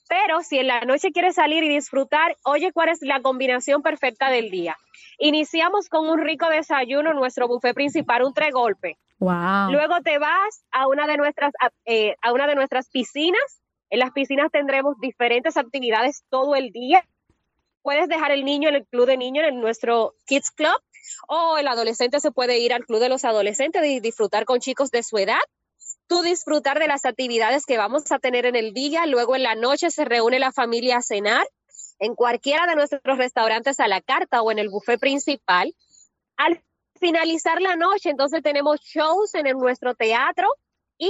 Pero 0.07 0.41
si 0.41 0.59
en 0.59 0.67
la 0.67 0.81
noche 0.81 1.11
quieres 1.11 1.35
salir 1.35 1.63
y 1.63 1.69
disfrutar, 1.69 2.35
oye, 2.43 2.71
¿cuál 2.71 2.89
es 2.89 3.01
la 3.01 3.21
combinación 3.21 3.81
perfecta 3.81 4.29
del 4.29 4.49
día? 4.49 4.77
Iniciamos 5.17 5.89
con 5.89 6.09
un 6.09 6.19
rico 6.19 6.49
desayuno, 6.49 7.13
nuestro 7.13 7.47
buffet 7.47 7.73
principal, 7.73 8.23
un 8.23 8.33
tres 8.33 8.51
golpe. 8.51 8.97
Wow. 9.19 9.71
Luego 9.71 10.01
te 10.03 10.17
vas 10.17 10.65
a 10.71 10.87
una 10.87 11.07
de 11.07 11.17
nuestras 11.17 11.53
eh, 11.85 12.15
a 12.21 12.33
una 12.33 12.47
de 12.47 12.55
nuestras 12.55 12.89
piscinas. 12.89 13.61
En 13.89 13.99
las 13.99 14.11
piscinas 14.11 14.51
tendremos 14.51 14.99
diferentes 14.99 15.55
actividades 15.55 16.23
todo 16.29 16.55
el 16.55 16.71
día. 16.71 17.05
Puedes 17.81 18.09
dejar 18.09 18.31
el 18.31 18.43
niño 18.43 18.69
en 18.69 18.75
el 18.75 18.85
club 18.85 19.05
de 19.05 19.17
niños 19.17 19.45
en 19.47 19.61
nuestro 19.61 20.15
Kids 20.25 20.51
Club 20.51 20.75
o 21.27 21.57
el 21.57 21.67
adolescente 21.67 22.19
se 22.19 22.31
puede 22.31 22.59
ir 22.59 22.73
al 22.73 22.85
club 22.85 22.99
de 22.99 23.09
los 23.09 23.25
adolescentes 23.25 23.85
y 23.85 23.99
disfrutar 23.99 24.45
con 24.45 24.59
chicos 24.59 24.89
de 24.91 25.03
su 25.03 25.17
edad 25.17 25.41
tú 26.13 26.21
disfrutar 26.21 26.77
de 26.77 26.87
las 26.87 27.05
actividades 27.05 27.65
que 27.65 27.77
vamos 27.77 28.11
a 28.11 28.19
tener 28.19 28.45
en 28.45 28.55
el 28.55 28.71
día, 28.71 29.07
luego 29.07 29.35
en 29.35 29.41
la 29.41 29.55
noche 29.55 29.89
se 29.89 30.05
reúne 30.05 30.37
la 30.37 30.51
familia 30.51 30.97
a 30.97 31.01
cenar 31.01 31.43
en 31.97 32.13
cualquiera 32.13 32.67
de 32.67 32.75
nuestros 32.75 33.17
restaurantes 33.17 33.79
a 33.79 33.87
la 33.87 33.99
carta 33.99 34.43
o 34.43 34.51
en 34.51 34.59
el 34.59 34.69
buffet 34.69 34.99
principal. 34.99 35.73
Al 36.37 36.61
finalizar 36.99 37.61
la 37.61 37.75
noche, 37.75 38.11
entonces 38.11 38.43
tenemos 38.43 38.79
shows 38.81 39.33
en 39.33 39.47
el, 39.47 39.57
nuestro 39.57 39.95
teatro 39.95 40.47
y 40.99 41.09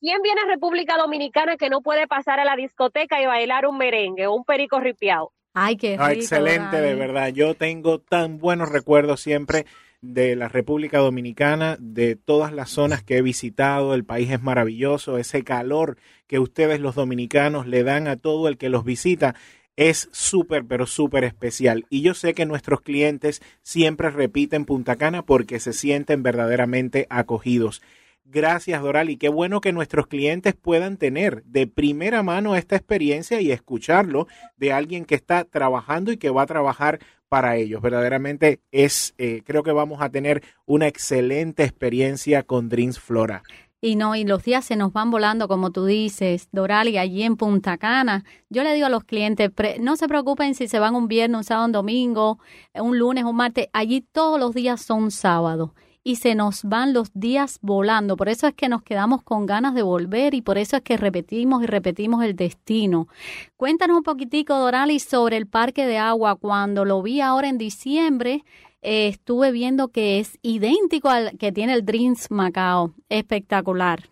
¿quién 0.00 0.22
viene 0.22 0.40
a 0.40 0.46
República 0.46 0.96
Dominicana 0.96 1.58
que 1.58 1.68
no 1.68 1.82
puede 1.82 2.06
pasar 2.06 2.40
a 2.40 2.46
la 2.46 2.56
discoteca 2.56 3.20
y 3.20 3.26
bailar 3.26 3.66
un 3.66 3.76
merengue 3.76 4.26
o 4.28 4.34
un 4.34 4.44
perico 4.44 4.80
ripiado? 4.80 5.32
Ay, 5.52 5.76
qué 5.76 5.90
rico, 5.90 6.04
Ah, 6.04 6.12
excelente, 6.14 6.80
de 6.80 6.94
verdad. 6.94 7.28
Yo 7.28 7.54
tengo 7.54 7.98
tan 7.98 8.38
buenos 8.38 8.70
recuerdos 8.70 9.20
siempre 9.20 9.66
de 10.02 10.36
la 10.36 10.48
República 10.48 10.98
Dominicana, 10.98 11.76
de 11.80 12.16
todas 12.16 12.52
las 12.52 12.70
zonas 12.70 13.02
que 13.02 13.16
he 13.16 13.22
visitado. 13.22 13.94
El 13.94 14.04
país 14.04 14.30
es 14.30 14.42
maravilloso. 14.42 15.16
Ese 15.16 15.44
calor 15.44 15.96
que 16.26 16.38
ustedes 16.38 16.80
los 16.80 16.94
dominicanos 16.94 17.66
le 17.66 17.84
dan 17.84 18.08
a 18.08 18.16
todo 18.16 18.48
el 18.48 18.58
que 18.58 18.68
los 18.68 18.84
visita 18.84 19.34
es 19.76 20.08
súper, 20.12 20.66
pero 20.66 20.86
súper 20.86 21.24
especial. 21.24 21.86
Y 21.88 22.02
yo 22.02 22.14
sé 22.14 22.34
que 22.34 22.44
nuestros 22.44 22.82
clientes 22.82 23.40
siempre 23.62 24.10
repiten 24.10 24.64
Punta 24.64 24.96
Cana 24.96 25.24
porque 25.24 25.60
se 25.60 25.72
sienten 25.72 26.22
verdaderamente 26.22 27.06
acogidos. 27.08 27.80
Gracias, 28.24 28.80
Doral, 28.80 29.10
y 29.10 29.16
qué 29.16 29.28
bueno 29.28 29.60
que 29.60 29.72
nuestros 29.72 30.06
clientes 30.06 30.54
puedan 30.54 30.96
tener 30.96 31.42
de 31.44 31.66
primera 31.66 32.22
mano 32.22 32.56
esta 32.56 32.76
experiencia 32.76 33.40
y 33.40 33.50
escucharlo 33.50 34.26
de 34.56 34.72
alguien 34.72 35.04
que 35.04 35.14
está 35.14 35.44
trabajando 35.44 36.12
y 36.12 36.16
que 36.16 36.30
va 36.30 36.42
a 36.42 36.46
trabajar 36.46 37.00
para 37.32 37.56
ellos. 37.56 37.80
Verdaderamente 37.80 38.60
es, 38.72 39.14
eh, 39.16 39.40
creo 39.46 39.62
que 39.62 39.72
vamos 39.72 40.02
a 40.02 40.10
tener 40.10 40.42
una 40.66 40.86
excelente 40.86 41.64
experiencia 41.64 42.42
con 42.42 42.68
Dreams 42.68 43.00
Flora. 43.00 43.42
Y 43.80 43.96
no, 43.96 44.14
y 44.14 44.24
los 44.24 44.44
días 44.44 44.66
se 44.66 44.76
nos 44.76 44.92
van 44.92 45.10
volando, 45.10 45.48
como 45.48 45.70
tú 45.70 45.86
dices, 45.86 46.50
Doral, 46.52 46.88
y 46.88 46.98
allí 46.98 47.22
en 47.22 47.38
Punta 47.38 47.78
Cana. 47.78 48.26
Yo 48.50 48.62
le 48.62 48.74
digo 48.74 48.84
a 48.84 48.90
los 48.90 49.04
clientes, 49.04 49.50
no 49.80 49.96
se 49.96 50.08
preocupen 50.08 50.54
si 50.54 50.68
se 50.68 50.78
van 50.78 50.94
un 50.94 51.08
viernes, 51.08 51.38
un 51.38 51.44
sábado, 51.44 51.64
un 51.64 51.72
domingo, 51.72 52.38
un 52.74 52.98
lunes, 52.98 53.24
un 53.24 53.34
martes. 53.34 53.68
Allí 53.72 54.02
todos 54.02 54.38
los 54.38 54.52
días 54.52 54.82
son 54.82 55.10
sábados. 55.10 55.70
Y 56.04 56.16
se 56.16 56.34
nos 56.34 56.64
van 56.64 56.92
los 56.92 57.12
días 57.14 57.58
volando. 57.62 58.16
Por 58.16 58.28
eso 58.28 58.46
es 58.46 58.54
que 58.54 58.68
nos 58.68 58.82
quedamos 58.82 59.22
con 59.22 59.46
ganas 59.46 59.74
de 59.74 59.82
volver 59.82 60.34
y 60.34 60.42
por 60.42 60.58
eso 60.58 60.76
es 60.76 60.82
que 60.82 60.96
repetimos 60.96 61.62
y 61.62 61.66
repetimos 61.66 62.24
el 62.24 62.34
destino. 62.34 63.08
Cuéntanos 63.56 63.98
un 63.98 64.02
poquitico, 64.02 64.58
Dorali, 64.58 64.98
sobre 64.98 65.36
el 65.36 65.46
parque 65.46 65.86
de 65.86 65.98
agua. 65.98 66.36
Cuando 66.36 66.84
lo 66.84 67.02
vi 67.02 67.20
ahora 67.20 67.48
en 67.48 67.58
diciembre, 67.58 68.44
eh, 68.82 69.08
estuve 69.08 69.52
viendo 69.52 69.88
que 69.88 70.18
es 70.18 70.38
idéntico 70.42 71.08
al 71.08 71.38
que 71.38 71.52
tiene 71.52 71.74
el 71.74 71.84
Dreams 71.84 72.30
Macao. 72.30 72.92
Espectacular. 73.08 74.11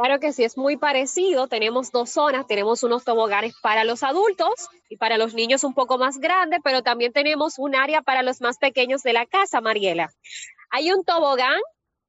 Claro 0.00 0.18
que 0.18 0.32
sí, 0.32 0.44
es 0.44 0.56
muy 0.56 0.78
parecido. 0.78 1.46
Tenemos 1.46 1.92
dos 1.92 2.08
zonas, 2.08 2.46
tenemos 2.46 2.82
unos 2.82 3.04
toboganes 3.04 3.54
para 3.60 3.84
los 3.84 4.02
adultos 4.02 4.70
y 4.88 4.96
para 4.96 5.18
los 5.18 5.34
niños 5.34 5.62
un 5.62 5.74
poco 5.74 5.98
más 5.98 6.18
grandes, 6.18 6.60
pero 6.64 6.82
también 6.82 7.12
tenemos 7.12 7.58
un 7.58 7.74
área 7.74 8.00
para 8.00 8.22
los 8.22 8.40
más 8.40 8.56
pequeños 8.56 9.02
de 9.02 9.12
la 9.12 9.26
casa, 9.26 9.60
Mariela. 9.60 10.10
Hay 10.70 10.90
un 10.90 11.04
tobogán 11.04 11.60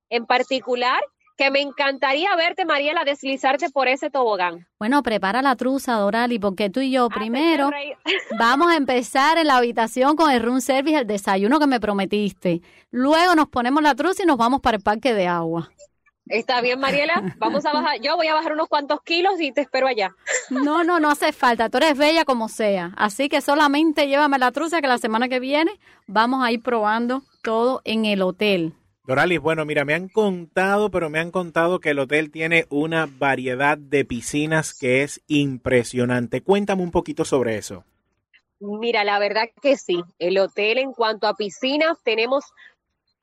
en 0.10 0.26
particular 0.26 1.02
que 1.36 1.52
me 1.52 1.60
encantaría 1.60 2.34
verte, 2.38 2.64
Mariela, 2.64 3.04
deslizarte 3.04 3.70
por 3.72 3.90
ese 3.90 4.10
tobogán. 4.10 4.68
Bueno, 4.80 5.04
prepara 5.04 5.42
la 5.42 5.58
truza, 5.58 5.96
Dorali, 5.96 6.40
porque 6.40 6.70
tú 6.70 6.80
y 6.80 6.92
yo 6.92 7.10
Ah, 7.12 7.14
primero 7.14 7.72
vamos 8.40 8.72
a 8.72 8.78
empezar 8.78 9.38
en 9.38 9.48
la 9.48 9.58
habitación 9.58 10.16
con 10.16 10.32
el 10.32 10.42
room 10.42 10.62
service, 10.62 11.00
el 11.00 11.08
desayuno 11.08 11.60
que 11.60 11.68
me 11.68 11.82
prometiste. 11.82 12.62
Luego 12.90 13.36
nos 13.36 13.50
ponemos 13.50 13.84
la 13.84 13.96
truza 13.96 14.24
y 14.24 14.28
nos 14.28 14.38
vamos 14.38 14.62
para 14.62 14.78
el 14.78 14.84
parque 14.84 15.14
de 15.14 15.28
agua. 15.28 15.70
Está 16.28 16.62
bien, 16.62 16.80
Mariela. 16.80 17.36
Vamos 17.38 17.66
a 17.66 17.74
bajar. 17.74 18.00
Yo 18.02 18.16
voy 18.16 18.28
a 18.28 18.34
bajar 18.34 18.54
unos 18.54 18.68
cuantos 18.68 19.02
kilos 19.04 19.40
y 19.40 19.52
te 19.52 19.62
espero 19.62 19.88
allá. 19.88 20.16
No, 20.50 20.84
no, 20.84 21.00
no 21.00 21.10
hace 21.10 21.34
falta. 21.34 21.70
Tú 21.70 21.78
eres 21.78 21.98
bella 21.98 22.26
como 22.26 22.48
sea. 22.50 22.92
Así 22.96 23.30
que 23.30 23.42
solamente 23.42 24.08
llévame 24.08 24.40
la 24.40 24.52
truza 24.52 24.82
que 24.82 24.88
la 24.88 24.98
semana 24.98 25.30
que 25.30 25.40
viene 25.40 25.72
vamos 26.08 26.44
a 26.44 26.52
ir 26.52 26.62
probando 26.62 27.24
todo 27.44 27.82
en 27.84 28.06
el 28.06 28.22
hotel. 28.22 28.74
Doralis, 29.04 29.40
bueno, 29.42 29.66
mira, 29.66 29.84
me 29.84 29.96
han 29.96 30.10
contado, 30.10 30.92
pero 30.92 31.10
me 31.10 31.20
han 31.20 31.32
contado 31.32 31.80
que 31.80 31.90
el 31.90 32.00
hotel 32.00 32.30
tiene 32.30 32.66
una 32.70 33.08
variedad 33.08 33.78
de 33.78 34.06
piscinas 34.06 34.78
que 34.78 35.02
es 35.02 35.22
impresionante. 35.28 36.42
Cuéntame 36.42 36.84
un 36.84 36.92
poquito 36.92 37.26
sobre 37.26 37.58
eso. 37.58 37.84
Mira, 38.60 39.04
la 39.04 39.18
verdad 39.18 39.50
que 39.60 39.76
sí. 39.76 40.04
El 40.20 40.38
hotel 40.38 40.78
en 40.78 40.94
cuanto 40.94 41.26
a 41.28 41.34
piscinas, 41.34 41.98
tenemos 42.04 42.46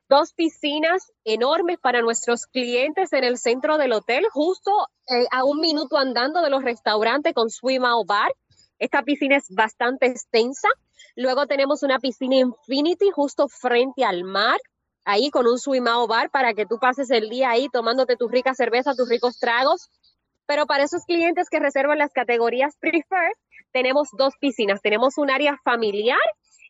dos 0.09 0.33
piscinas 0.33 1.11
enormes 1.23 1.77
para 1.79 2.01
nuestros 2.01 2.47
clientes 2.47 3.13
en 3.13 3.23
el 3.23 3.37
centro 3.37 3.77
del 3.77 3.93
hotel, 3.93 4.25
justo 4.31 4.71
eh, 5.07 5.25
a 5.31 5.43
un 5.43 5.59
minuto 5.59 5.97
andando 5.97 6.41
de 6.41 6.49
los 6.49 6.63
restaurantes 6.63 7.33
con 7.33 7.49
Swim 7.49 7.85
Out 7.85 8.07
Bar. 8.07 8.31
Esta 8.79 9.03
piscina 9.03 9.37
es 9.37 9.45
bastante 9.49 10.07
extensa. 10.07 10.67
Luego 11.15 11.45
tenemos 11.45 11.83
una 11.83 11.99
piscina 11.99 12.37
Infinity 12.37 13.11
justo 13.11 13.47
frente 13.47 14.03
al 14.03 14.23
mar, 14.23 14.59
ahí 15.05 15.29
con 15.29 15.45
un 15.45 15.59
Swim 15.59 15.87
Out 15.87 16.09
Bar 16.09 16.31
para 16.31 16.53
que 16.55 16.65
tú 16.65 16.79
pases 16.79 17.11
el 17.11 17.29
día 17.29 17.51
ahí 17.51 17.69
tomándote 17.69 18.15
tus 18.15 18.31
ricas 18.31 18.57
cervezas, 18.57 18.97
tus 18.97 19.07
ricos 19.07 19.37
tragos. 19.37 19.89
Pero 20.47 20.65
para 20.65 20.83
esos 20.83 21.03
clientes 21.05 21.47
que 21.51 21.59
reservan 21.59 21.99
las 21.99 22.11
categorías 22.11 22.75
Prefer, 22.79 23.33
tenemos 23.71 24.09
dos 24.17 24.33
piscinas. 24.39 24.81
Tenemos 24.81 25.19
un 25.19 25.29
área 25.29 25.55
familiar 25.63 26.17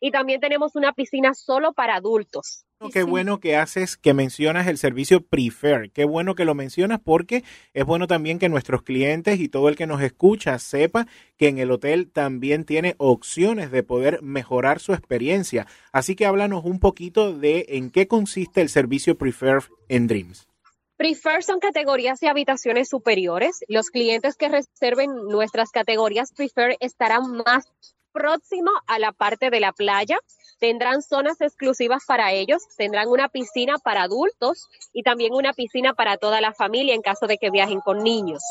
y 0.00 0.10
también 0.10 0.40
tenemos 0.40 0.74
una 0.74 0.92
piscina 0.92 1.34
solo 1.34 1.72
para 1.72 1.96
adultos. 1.96 2.64
Qué 2.94 3.02
bueno 3.02 3.40
que 3.40 3.56
haces, 3.56 3.98
que 3.98 4.14
mencionas 4.14 4.66
el 4.66 4.78
servicio 4.78 5.20
Prefer. 5.20 5.90
Qué 5.90 6.06
bueno 6.06 6.34
que 6.34 6.46
lo 6.46 6.54
mencionas 6.54 6.98
porque 7.04 7.44
es 7.74 7.84
bueno 7.84 8.06
también 8.06 8.38
que 8.38 8.48
nuestros 8.48 8.82
clientes 8.82 9.38
y 9.38 9.50
todo 9.50 9.68
el 9.68 9.76
que 9.76 9.86
nos 9.86 10.00
escucha 10.00 10.58
sepa 10.58 11.06
que 11.36 11.48
en 11.48 11.58
el 11.58 11.70
hotel 11.70 12.10
también 12.10 12.64
tiene 12.64 12.94
opciones 12.96 13.70
de 13.70 13.82
poder 13.82 14.22
mejorar 14.22 14.80
su 14.80 14.94
experiencia. 14.94 15.66
Así 15.92 16.16
que 16.16 16.24
háblanos 16.24 16.64
un 16.64 16.80
poquito 16.80 17.36
de 17.36 17.66
en 17.68 17.90
qué 17.90 18.08
consiste 18.08 18.62
el 18.62 18.70
servicio 18.70 19.18
Prefer 19.18 19.64
en 19.90 20.06
Dreams. 20.06 20.48
Prefer 20.96 21.42
son 21.42 21.60
categorías 21.60 22.20
de 22.20 22.28
habitaciones 22.28 22.88
superiores. 22.88 23.60
Los 23.68 23.90
clientes 23.90 24.36
que 24.36 24.48
reserven 24.48 25.10
nuestras 25.28 25.70
categorías 25.70 26.32
Prefer 26.32 26.76
estarán 26.80 27.42
más 27.46 27.64
próximo 28.12 28.70
a 28.86 28.98
la 28.98 29.12
parte 29.12 29.50
de 29.50 29.60
la 29.60 29.72
playa. 29.72 30.18
Tendrán 30.58 31.02
zonas 31.02 31.40
exclusivas 31.40 32.04
para 32.06 32.32
ellos, 32.32 32.62
tendrán 32.76 33.08
una 33.08 33.28
piscina 33.28 33.78
para 33.78 34.02
adultos 34.02 34.68
y 34.92 35.02
también 35.02 35.32
una 35.32 35.52
piscina 35.52 35.94
para 35.94 36.16
toda 36.18 36.40
la 36.40 36.52
familia 36.52 36.94
en 36.94 37.02
caso 37.02 37.26
de 37.26 37.38
que 37.38 37.50
viajen 37.50 37.80
con 37.80 38.02
niños. 38.02 38.42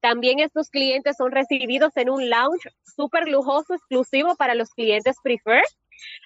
También 0.00 0.38
estos 0.38 0.68
clientes 0.68 1.16
son 1.16 1.32
recibidos 1.32 1.96
en 1.96 2.10
un 2.10 2.30
lounge 2.30 2.70
súper 2.84 3.28
lujoso 3.28 3.74
exclusivo 3.74 4.36
para 4.36 4.54
los 4.54 4.70
clientes 4.70 5.16
Prefer. 5.22 5.64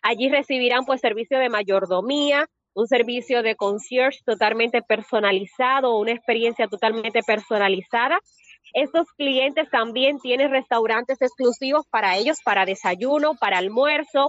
Allí 0.02 0.28
recibirán 0.28 0.84
pues 0.84 1.00
servicio 1.00 1.38
de 1.38 1.48
mayordomía, 1.48 2.46
un 2.74 2.86
servicio 2.86 3.42
de 3.42 3.56
concierge 3.56 4.20
totalmente 4.24 4.82
personalizado, 4.82 5.96
una 5.96 6.12
experiencia 6.12 6.68
totalmente 6.68 7.22
personalizada. 7.22 8.18
Estos 8.72 9.06
clientes 9.16 9.68
también 9.70 10.18
tienen 10.20 10.50
restaurantes 10.50 11.20
exclusivos 11.20 11.86
para 11.90 12.16
ellos, 12.16 12.38
para 12.44 12.64
desayuno, 12.64 13.34
para 13.34 13.58
almuerzo. 13.58 14.28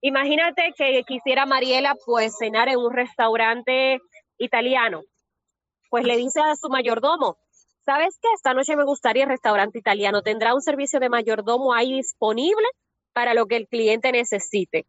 Imagínate 0.00 0.72
que 0.76 1.02
quisiera 1.06 1.46
Mariela 1.46 1.94
pues 2.06 2.36
cenar 2.38 2.68
en 2.68 2.78
un 2.78 2.92
restaurante 2.92 3.98
italiano. 4.38 5.02
Pues 5.90 6.04
le 6.04 6.16
dice 6.16 6.40
a 6.40 6.56
su 6.56 6.68
mayordomo, 6.70 7.36
¿sabes 7.84 8.18
qué? 8.20 8.28
Esta 8.34 8.54
noche 8.54 8.76
me 8.76 8.84
gustaría 8.84 9.24
el 9.24 9.28
restaurante 9.28 9.78
italiano. 9.78 10.22
Tendrá 10.22 10.54
un 10.54 10.62
servicio 10.62 10.98
de 11.00 11.10
mayordomo 11.10 11.74
ahí 11.74 11.92
disponible 11.92 12.66
para 13.12 13.34
lo 13.34 13.46
que 13.46 13.56
el 13.56 13.68
cliente 13.68 14.10
necesite. 14.10 14.86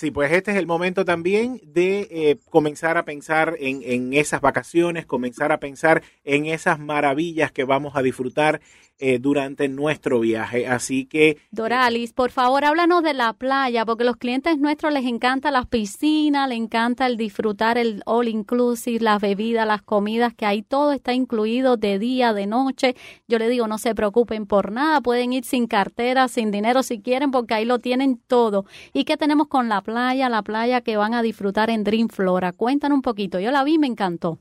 Sí, 0.00 0.10
pues 0.10 0.32
este 0.32 0.52
es 0.52 0.56
el 0.56 0.66
momento 0.66 1.04
también 1.04 1.60
de 1.62 2.08
eh, 2.10 2.38
comenzar 2.48 2.96
a 2.96 3.04
pensar 3.04 3.56
en, 3.60 3.82
en, 3.84 4.14
esas 4.14 4.40
vacaciones, 4.40 5.04
comenzar 5.04 5.52
a 5.52 5.60
pensar 5.60 6.02
en 6.24 6.46
esas 6.46 6.78
maravillas 6.78 7.52
que 7.52 7.64
vamos 7.64 7.94
a 7.94 8.00
disfrutar 8.00 8.62
eh, 9.02 9.18
durante 9.18 9.68
nuestro 9.68 10.20
viaje. 10.20 10.66
Así 10.66 11.06
que... 11.06 11.38
Doralis, 11.50 12.12
por 12.12 12.30
favor, 12.30 12.64
háblanos 12.64 13.02
de 13.02 13.14
la 13.14 13.32
playa, 13.32 13.86
porque 13.86 14.02
a 14.02 14.06
los 14.06 14.16
clientes 14.16 14.58
nuestros 14.58 14.92
les 14.92 15.06
encanta 15.06 15.50
las 15.50 15.64
piscinas, 15.64 16.48
les 16.48 16.58
encanta 16.58 17.06
el 17.06 17.16
disfrutar 17.16 17.78
el 17.78 18.02
all 18.04 18.28
inclusive, 18.28 19.00
las 19.00 19.20
bebidas, 19.20 19.66
las 19.66 19.80
comidas, 19.80 20.34
que 20.34 20.44
ahí 20.44 20.62
todo 20.62 20.92
está 20.92 21.14
incluido 21.14 21.78
de 21.78 21.98
día, 21.98 22.34
de 22.34 22.46
noche. 22.46 22.94
Yo 23.26 23.38
les 23.38 23.48
digo, 23.48 23.66
no 23.66 23.78
se 23.78 23.94
preocupen 23.94 24.44
por 24.44 24.70
nada, 24.70 25.00
pueden 25.00 25.32
ir 25.32 25.44
sin 25.44 25.66
cartera, 25.66 26.28
sin 26.28 26.50
dinero 26.50 26.82
si 26.82 27.00
quieren, 27.00 27.30
porque 27.30 27.54
ahí 27.54 27.64
lo 27.64 27.78
tienen 27.78 28.20
todo. 28.26 28.66
¿Y 28.92 29.04
qué 29.04 29.16
tenemos 29.16 29.48
con 29.48 29.70
la 29.70 29.80
playa? 29.80 30.28
La 30.28 30.42
playa 30.42 30.82
que 30.82 30.98
van 30.98 31.14
a 31.14 31.22
disfrutar 31.22 31.70
en 31.70 31.84
Dream 31.84 32.08
Flora. 32.08 32.52
Cuéntanos 32.52 32.96
un 32.96 33.02
poquito, 33.02 33.40
yo 33.40 33.50
la 33.50 33.64
vi, 33.64 33.78
me 33.78 33.86
encantó 33.86 34.38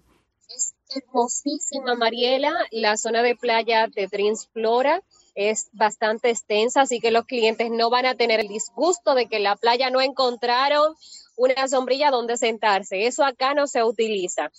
hermosísima, 0.89 1.95
Mariela. 1.95 2.53
La 2.71 2.97
zona 2.97 3.21
de 3.21 3.35
playa 3.35 3.87
de 3.87 4.07
Dreams 4.07 4.47
Flora 4.53 5.01
es 5.35 5.69
bastante 5.71 6.29
extensa, 6.29 6.81
así 6.81 6.99
que 6.99 7.11
los 7.11 7.25
clientes 7.25 7.69
no 7.71 7.89
van 7.89 8.05
a 8.05 8.15
tener 8.15 8.39
el 8.39 8.47
disgusto 8.47 9.15
de 9.15 9.27
que 9.27 9.37
en 9.37 9.43
la 9.43 9.55
playa 9.55 9.89
no 9.89 10.01
encontraron 10.01 10.95
una 11.37 11.67
sombrilla 11.67 12.11
donde 12.11 12.37
sentarse. 12.37 13.05
Eso 13.05 13.23
acá 13.23 13.53
no 13.53 13.67
se 13.67 13.83
utiliza. 13.83 14.51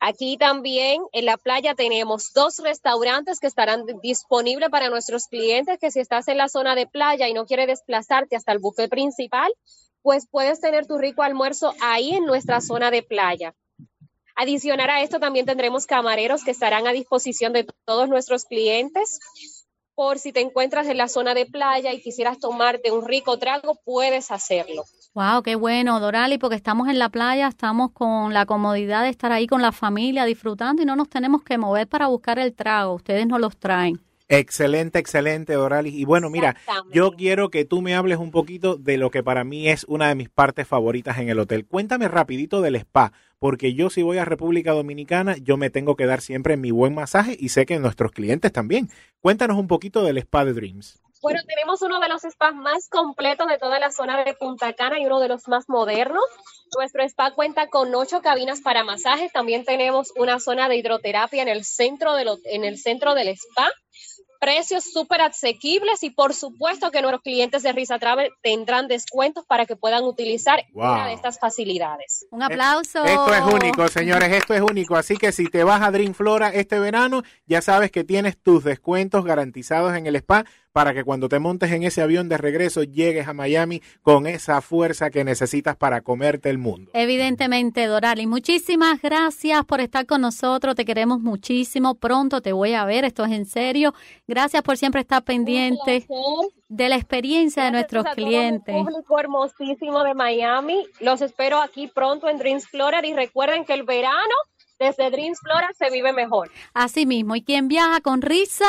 Aquí 0.00 0.36
también 0.36 1.02
en 1.12 1.24
la 1.24 1.36
playa 1.36 1.74
tenemos 1.74 2.32
dos 2.34 2.58
restaurantes 2.58 3.38
que 3.38 3.46
estarán 3.46 3.84
disponibles 4.02 4.70
para 4.70 4.90
nuestros 4.90 5.28
clientes, 5.28 5.78
que 5.78 5.90
si 5.90 6.00
estás 6.00 6.28
en 6.28 6.36
la 6.36 6.48
zona 6.48 6.74
de 6.74 6.86
playa 6.86 7.28
y 7.28 7.34
no 7.34 7.46
quieres 7.46 7.68
desplazarte 7.68 8.36
hasta 8.36 8.52
el 8.52 8.58
buffet 8.58 8.90
principal, 8.90 9.52
pues 10.02 10.26
puedes 10.28 10.60
tener 10.60 10.86
tu 10.86 10.98
rico 10.98 11.22
almuerzo 11.22 11.72
ahí 11.80 12.14
en 12.14 12.24
nuestra 12.24 12.60
zona 12.60 12.90
de 12.90 13.02
playa. 13.02 13.54
Adicionar 14.40 14.88
a 14.88 15.02
esto, 15.02 15.18
también 15.18 15.46
tendremos 15.46 15.84
camareros 15.84 16.44
que 16.44 16.52
estarán 16.52 16.86
a 16.86 16.92
disposición 16.92 17.52
de 17.52 17.66
todos 17.84 18.08
nuestros 18.08 18.44
clientes. 18.44 19.18
Por 19.96 20.20
si 20.20 20.32
te 20.32 20.40
encuentras 20.40 20.86
en 20.86 20.96
la 20.96 21.08
zona 21.08 21.34
de 21.34 21.44
playa 21.44 21.92
y 21.92 22.00
quisieras 22.00 22.38
tomarte 22.38 22.92
un 22.92 23.04
rico 23.04 23.36
trago, 23.40 23.80
puedes 23.84 24.30
hacerlo. 24.30 24.84
Wow, 25.14 25.42
qué 25.42 25.56
bueno, 25.56 25.98
Dorali, 25.98 26.38
porque 26.38 26.54
estamos 26.54 26.88
en 26.88 27.00
la 27.00 27.08
playa, 27.08 27.48
estamos 27.48 27.90
con 27.90 28.32
la 28.32 28.46
comodidad 28.46 29.02
de 29.02 29.08
estar 29.08 29.32
ahí 29.32 29.48
con 29.48 29.60
la 29.60 29.72
familia 29.72 30.24
disfrutando 30.24 30.82
y 30.82 30.84
no 30.84 30.94
nos 30.94 31.08
tenemos 31.08 31.42
que 31.42 31.58
mover 31.58 31.88
para 31.88 32.06
buscar 32.06 32.38
el 32.38 32.54
trago. 32.54 32.94
Ustedes 32.94 33.26
nos 33.26 33.40
los 33.40 33.56
traen. 33.56 34.00
Excelente, 34.30 34.98
excelente, 34.98 35.54
Doralis. 35.54 35.94
Y 35.94 36.04
bueno, 36.04 36.28
mira, 36.28 36.54
yo 36.92 37.12
quiero 37.12 37.48
que 37.48 37.64
tú 37.64 37.80
me 37.80 37.94
hables 37.94 38.18
un 38.18 38.30
poquito 38.30 38.76
de 38.76 38.98
lo 38.98 39.10
que 39.10 39.22
para 39.22 39.42
mí 39.42 39.70
es 39.70 39.84
una 39.84 40.08
de 40.08 40.14
mis 40.14 40.28
partes 40.28 40.68
favoritas 40.68 41.16
en 41.18 41.30
el 41.30 41.38
hotel. 41.38 41.66
Cuéntame 41.66 42.08
rapidito 42.08 42.60
del 42.60 42.76
spa, 42.76 43.12
porque 43.38 43.72
yo 43.72 43.88
si 43.88 44.02
voy 44.02 44.18
a 44.18 44.26
República 44.26 44.72
Dominicana, 44.72 45.36
yo 45.38 45.56
me 45.56 45.70
tengo 45.70 45.96
que 45.96 46.04
dar 46.04 46.20
siempre 46.20 46.58
mi 46.58 46.70
buen 46.70 46.94
masaje 46.94 47.36
y 47.40 47.48
sé 47.48 47.64
que 47.64 47.78
nuestros 47.78 48.12
clientes 48.12 48.52
también. 48.52 48.90
Cuéntanos 49.20 49.56
un 49.56 49.66
poquito 49.66 50.02
del 50.02 50.18
spa 50.18 50.44
de 50.44 50.52
Dreams. 50.52 51.00
Bueno, 51.20 51.40
tenemos 51.46 51.82
uno 51.82 51.98
de 51.98 52.08
los 52.08 52.22
spas 52.22 52.54
más 52.54 52.88
completos 52.88 53.48
de 53.48 53.58
toda 53.58 53.80
la 53.80 53.90
zona 53.90 54.22
de 54.22 54.34
Punta 54.34 54.72
Cana 54.74 55.00
y 55.00 55.06
uno 55.06 55.18
de 55.18 55.28
los 55.28 55.48
más 55.48 55.68
modernos. 55.68 56.22
Nuestro 56.76 57.02
spa 57.02 57.34
cuenta 57.34 57.68
con 57.68 57.92
ocho 57.94 58.20
cabinas 58.22 58.60
para 58.60 58.84
masajes. 58.84 59.32
También 59.32 59.64
tenemos 59.64 60.12
una 60.16 60.38
zona 60.38 60.68
de 60.68 60.76
hidroterapia 60.76 61.42
en 61.42 61.48
el 61.48 61.64
centro, 61.64 62.14
de 62.14 62.24
en 62.44 62.64
el 62.64 62.78
centro 62.78 63.14
del 63.14 63.28
spa 63.28 63.68
precios 64.38 64.84
súper 64.84 65.20
asequibles 65.20 66.02
y 66.02 66.10
por 66.10 66.34
supuesto 66.34 66.90
que 66.90 67.00
nuestros 67.00 67.22
clientes 67.22 67.62
de 67.62 67.72
Risa 67.72 67.98
Travel 67.98 68.30
tendrán 68.42 68.88
descuentos 68.88 69.44
para 69.46 69.66
que 69.66 69.76
puedan 69.76 70.04
utilizar 70.04 70.64
una 70.72 71.06
de 71.06 71.14
estas 71.14 71.38
facilidades. 71.38 72.26
Un 72.30 72.42
aplauso. 72.42 73.04
Esto 73.04 73.34
es 73.34 73.42
único, 73.42 73.88
señores, 73.88 74.32
esto 74.32 74.54
es 74.54 74.60
único. 74.60 74.96
Así 74.96 75.16
que 75.16 75.32
si 75.32 75.46
te 75.46 75.64
vas 75.64 75.82
a 75.82 75.90
Dream 75.90 76.14
Flora 76.14 76.48
este 76.50 76.78
verano, 76.78 77.22
ya 77.46 77.62
sabes 77.62 77.90
que 77.90 78.04
tienes 78.04 78.36
tus 78.36 78.64
descuentos 78.64 79.24
garantizados 79.24 79.96
en 79.96 80.06
el 80.06 80.16
spa 80.16 80.44
para 80.78 80.94
que 80.94 81.02
cuando 81.02 81.28
te 81.28 81.40
montes 81.40 81.72
en 81.72 81.82
ese 81.82 82.02
avión 82.02 82.28
de 82.28 82.38
regreso 82.38 82.84
llegues 82.84 83.26
a 83.26 83.32
Miami 83.32 83.82
con 84.00 84.28
esa 84.28 84.60
fuerza 84.60 85.10
que 85.10 85.24
necesitas 85.24 85.74
para 85.74 86.02
comerte 86.02 86.50
el 86.50 86.58
mundo. 86.58 86.92
Evidentemente, 86.94 87.86
Dorali, 87.86 88.28
muchísimas 88.28 89.02
gracias 89.02 89.64
por 89.64 89.80
estar 89.80 90.06
con 90.06 90.20
nosotros, 90.20 90.76
te 90.76 90.84
queremos 90.84 91.18
muchísimo, 91.18 91.96
pronto 91.96 92.40
te 92.42 92.52
voy 92.52 92.74
a 92.74 92.84
ver, 92.84 93.04
esto 93.04 93.24
es 93.24 93.32
en 93.32 93.46
serio. 93.46 93.92
Gracias 94.28 94.62
por 94.62 94.76
siempre 94.76 95.00
estar 95.00 95.24
pendiente 95.24 96.06
de 96.68 96.88
la 96.88 96.94
experiencia 96.94 97.64
de 97.64 97.72
nuestros 97.72 98.04
clientes. 98.14 98.72
Un 98.72 98.84
público 98.84 99.18
hermosísimo 99.18 100.04
de 100.04 100.14
Miami, 100.14 100.86
los 101.00 101.20
espero 101.22 101.60
aquí 101.60 101.88
pronto 101.88 102.28
en 102.28 102.38
Dreams 102.38 102.68
Florida 102.68 103.04
y 103.04 103.14
recuerden 103.14 103.64
que 103.64 103.74
el 103.74 103.82
verano 103.82 104.14
Desde 104.78 105.10
Dreams 105.10 105.40
Flora 105.40 105.70
se 105.76 105.90
vive 105.90 106.12
mejor. 106.12 106.52
Así 106.72 107.04
mismo, 107.04 107.34
y 107.34 107.42
quien 107.42 107.66
viaja 107.66 108.00
con 108.00 108.22
risa, 108.22 108.66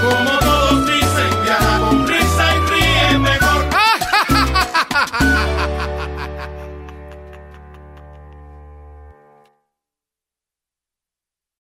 Como 0.03 0.41